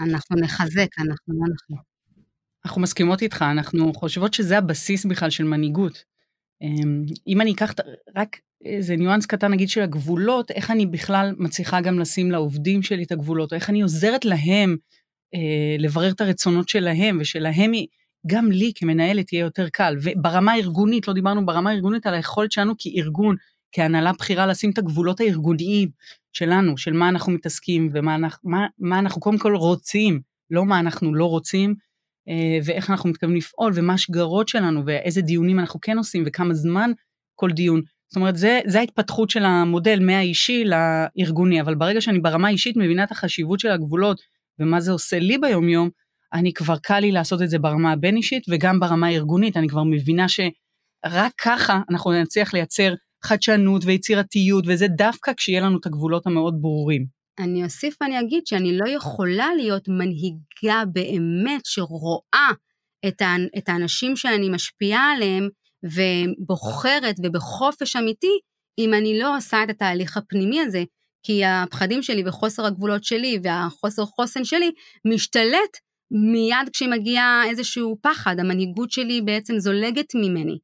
[0.00, 1.86] אנחנו נחזק, אנחנו לא נחלוק.
[2.66, 6.04] אנחנו מסכימות איתך, אנחנו חושבות שזה הבסיס בכלל של מנהיגות.
[6.62, 7.74] אמ, אם אני אקח
[8.16, 13.02] רק איזה ניואנס קטן נגיד של הגבולות, איך אני בכלל מצליחה גם לשים לעובדים שלי
[13.02, 14.76] את הגבולות, או איך אני עוזרת להם
[15.34, 17.72] אה, לברר את הרצונות שלהם, ושלהם
[18.26, 19.96] גם לי כמנהלת יהיה יותר קל.
[20.02, 23.36] וברמה הארגונית, לא דיברנו ברמה הארגונית על היכולת שלנו כארגון,
[23.76, 25.88] כהנהלה בכירה, לשים את הגבולות הארגוניים
[26.32, 30.20] שלנו, של מה אנחנו מתעסקים ומה אנחנו, מה, מה אנחנו קודם כל רוצים,
[30.50, 31.74] לא מה אנחנו לא רוצים,
[32.28, 36.90] אה, ואיך אנחנו מתכוונים לפעול, ומה השגרות שלנו, ואיזה דיונים אנחנו כן עושים, וכמה זמן
[37.34, 37.80] כל דיון.
[38.08, 43.04] זאת אומרת, זה, זה ההתפתחות של המודל מהאישי לארגוני, אבל ברגע שאני ברמה האישית מבינה
[43.04, 44.20] את החשיבות של הגבולות,
[44.58, 45.90] ומה זה עושה לי ביומיום,
[46.32, 50.26] אני כבר קל לי לעשות את זה ברמה הבין-אישית, וגם ברמה הארגונית, אני כבר מבינה
[50.28, 52.94] שרק ככה אנחנו נצליח לייצר
[53.26, 57.06] חדשנות ויצירתיות, וזה דווקא כשיהיה לנו את הגבולות המאוד ברורים.
[57.38, 62.50] אני אוסיף ואני אגיד שאני לא יכולה להיות מנהיגה באמת שרואה
[63.08, 63.22] את,
[63.58, 65.48] את האנשים שאני משפיעה עליהם
[65.84, 68.38] ובוחרת ובחופש אמיתי,
[68.78, 70.84] אם אני לא עושה את התהליך הפנימי הזה,
[71.22, 74.70] כי הפחדים שלי וחוסר הגבולות שלי והחוסר חוסן שלי
[75.04, 75.76] משתלט
[76.10, 80.58] מיד כשמגיע איזשהו פחד, המנהיגות שלי בעצם זולגת ממני.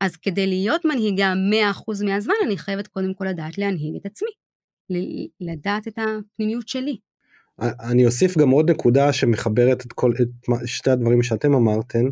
[0.00, 1.32] אז כדי להיות מנהיגה
[1.88, 4.30] 100% מהזמן, אני חייבת קודם כל לדעת להנהיג את עצמי.
[5.40, 6.96] לדעת את הפנימיות שלי.
[7.60, 10.28] אני אוסיף גם עוד נקודה שמחברת את כל את
[10.66, 12.04] שתי הדברים שאתם אמרתם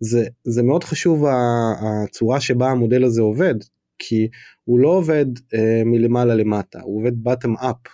[0.00, 3.54] זה זה מאוד חשוב הצורה שבה המודל הזה עובד
[3.98, 4.28] כי
[4.64, 7.88] הוא לא עובד אה, מלמעלה למטה הוא עובד bottom up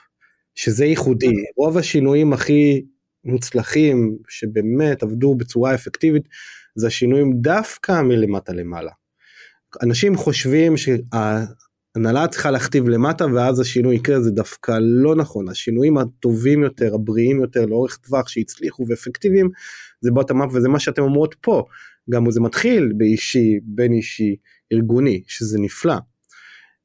[0.55, 2.85] שזה ייחודי רוב השינויים הכי
[3.25, 6.29] מוצלחים שבאמת עבדו בצורה אפקטיבית
[6.75, 8.91] זה השינויים דווקא מלמטה למעלה.
[9.83, 15.49] אנשים חושבים שהנהלה צריכה להכתיב למטה ואז השינוי יקרה זה דווקא לא נכון.
[15.49, 19.51] השינויים הטובים יותר הבריאים יותר לאורך טווח שהצליחו ואפקטיביים
[20.01, 21.65] זה בוטם אפ וזה מה שאתם אומרות פה.
[22.11, 24.37] גם זה מתחיל באישי בין אישי
[24.73, 25.97] ארגוני שזה נפלא.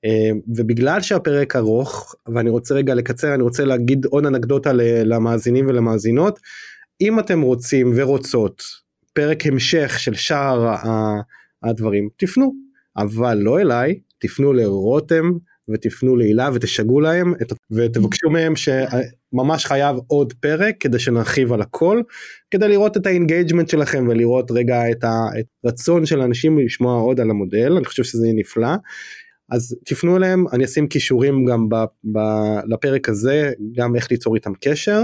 [0.06, 4.72] אה, ובגלל שהפרק ארוך ואני רוצה רגע לקצר אני רוצה להגיד עוד אנקדוטה
[5.06, 6.40] למאזינים ולמאזינות.
[7.02, 8.64] אם אתם רוצים ורוצות
[9.14, 10.76] פרק המשך של שאר
[11.64, 12.54] הדברים תפנו
[12.98, 15.32] אבל לא אליי תפנו לרותם
[15.70, 17.34] ותפנו להילה ותשגעו להם
[17.72, 22.02] ותבקשו מהם שממש חייב עוד פרק כדי שנרחיב על הכל
[22.52, 25.04] כדי לראות את ה engagement שלכם ולראות רגע את
[25.64, 28.76] הרצון של אנשים לשמוע עוד על המודל אני חושב שזה נפלא.
[29.50, 31.76] אז תפנו אליהם אני אשים קישורים גם ב,
[32.14, 32.20] ב,
[32.68, 35.04] לפרק הזה גם איך ליצור איתם קשר.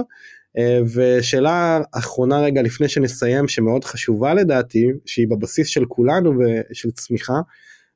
[0.58, 7.40] אה, ושאלה אחרונה רגע לפני שנסיים שמאוד חשובה לדעתי שהיא בבסיס של כולנו ושל צמיחה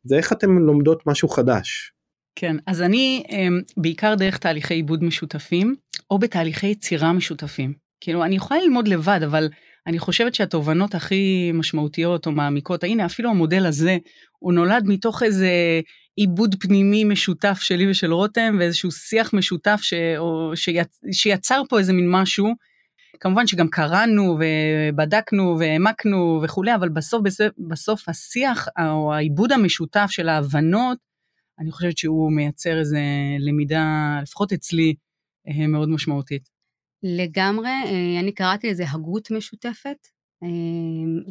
[0.04, 1.92] זה איך אתם לומדות משהו חדש.
[2.36, 5.76] כן, אז אני אמ, בעיקר דרך תהליכי עיבוד משותפים,
[6.12, 7.74] או בתהליכי יצירה משותפים.
[8.02, 9.50] כאילו, אני יכולה ללמוד לבד, אבל
[9.88, 13.98] אני חושבת שהתובנות הכי משמעותיות או מעמיקות, הנה, אפילו המודל הזה,
[14.40, 15.50] הוא נולד מתוך איזה
[16.16, 19.94] עיבוד פנימי משותף שלי ושל רותם, ואיזשהו שיח משותף ש...
[20.18, 20.52] או...
[20.56, 21.00] שיצ...
[21.12, 22.48] שיצר פה איזה מין משהו.
[23.20, 27.22] כמובן שגם קראנו ובדקנו והעמקנו וכולי, אבל בסוף,
[27.70, 30.98] בסוף, השיח או העיבוד המשותף של ההבנות,
[31.60, 33.00] אני חושבת שהוא מייצר איזה
[33.40, 34.96] למידה, לפחות אצלי,
[35.48, 36.50] אה, מאוד משמעותית.
[37.04, 40.08] לגמרי, אה, אני קראתי לזה הגות משותפת,
[40.44, 40.48] אה,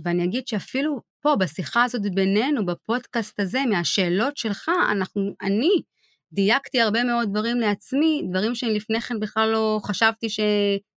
[0.05, 5.71] ואני אגיד שאפילו פה, בשיחה הזאת בינינו, בפודקאסט הזה, מהשאלות שלך, אנחנו, אני
[6.33, 10.41] דייקתי הרבה מאוד דברים לעצמי, דברים שלפני כן בכלל לא חשבתי ש,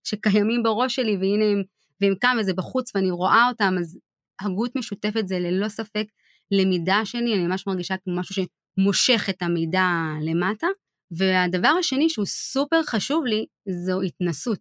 [0.04, 1.64] שקיימים בראש שלי, והנה הם,
[2.02, 3.98] והם כאן וזה בחוץ ואני רואה אותם, אז
[4.42, 6.06] הגות משותפת זה ללא ספק
[6.52, 9.90] למידה שלי, אני ממש מרגישה כמו משהו שמושך את המידע
[10.22, 10.68] למטה.
[11.12, 14.60] והדבר השני שהוא סופר חשוב לי, זו התנסות.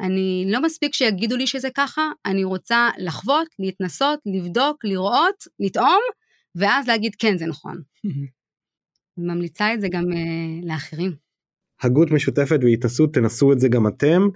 [0.00, 6.00] אני לא מספיק שיגידו לי שזה ככה, אני רוצה לחוות, להתנסות, לבדוק, לראות, לטעום,
[6.54, 7.82] ואז להגיד כן, זה נכון.
[9.18, 11.16] ממליצה את זה גם uh, לאחרים.
[11.82, 14.28] הגות משותפת והתנסות, תנסו את זה גם אתם.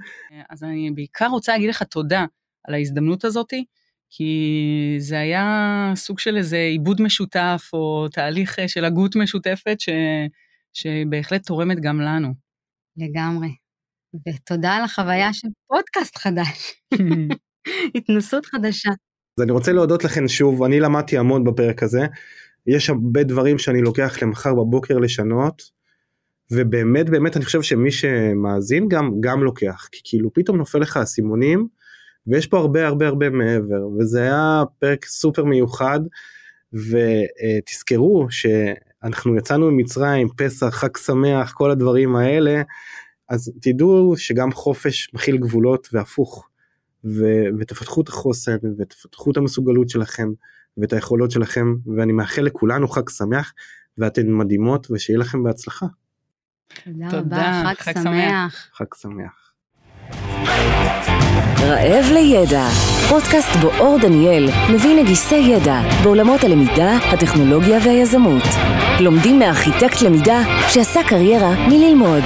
[0.51, 2.25] אז אני בעיקר רוצה להגיד לך תודה
[2.65, 3.65] על ההזדמנות הזאתי,
[4.11, 9.89] כי זה היה סוג של איזה עיבוד משותף, או תהליך אה, של הגות משותפת, ש...
[10.73, 12.29] שבהחלט תורמת גם לנו.
[12.97, 13.49] לגמרי.
[14.29, 16.83] ותודה על החוויה של פודקאסט חדש.
[17.97, 18.91] התנסות חדשה.
[19.39, 22.07] אז אני רוצה להודות לכם שוב, אני למדתי המון בפרק הזה.
[22.69, 25.63] יש הרבה דברים שאני לוקח למחר בבוקר לשנות,
[26.51, 31.69] ובאמת באמת אני חושב שמי שמאזין גם גם לוקח, כי כאילו פתאום נופל לך האסימונים,
[32.27, 36.01] ויש פה הרבה הרבה הרבה מעבר, וזה היה פרק סופר מיוחד.
[36.73, 42.63] ותזכרו שאנחנו יצאנו ממצרים, פסח, חג שמח, כל הדברים האלה,
[43.29, 46.49] אז תדעו שגם חופש מכיל גבולות והפוך.
[47.05, 50.29] ו- ותפתחו את החוסן ותפתחו את המסוגלות שלכם
[50.79, 53.53] ואת היכולות שלכם ואני מאחל לכולנו חג שמח
[53.99, 55.87] ואתן מדהימות ושיהיה לכם בהצלחה.
[56.85, 58.71] תודה תודה, רבה, חג חג שמח.
[58.75, 59.49] חג שמח.
[61.61, 62.69] רעב לידע,
[63.09, 68.43] פודקאסט בו אור דניאל מביא נגיסי ידע בעולמות הלמידה, הטכנולוגיה והיזמות.
[69.01, 72.23] לומדים מארכיטקט למידה שעשה קריירה מללמוד.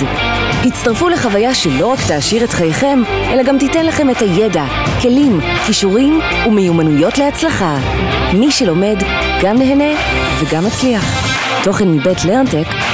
[0.67, 3.03] הצטרפו לחוויה שלא רק תעשיר את חייכם,
[3.33, 4.65] אלא גם תיתן לכם את הידע,
[5.03, 7.79] כלים, כישורים ומיומנויות להצלחה.
[8.35, 8.97] מי שלומד,
[9.43, 9.99] גם נהנה
[10.41, 11.33] וגם מצליח.
[11.65, 12.93] תוכן מבית לרנטק.co.il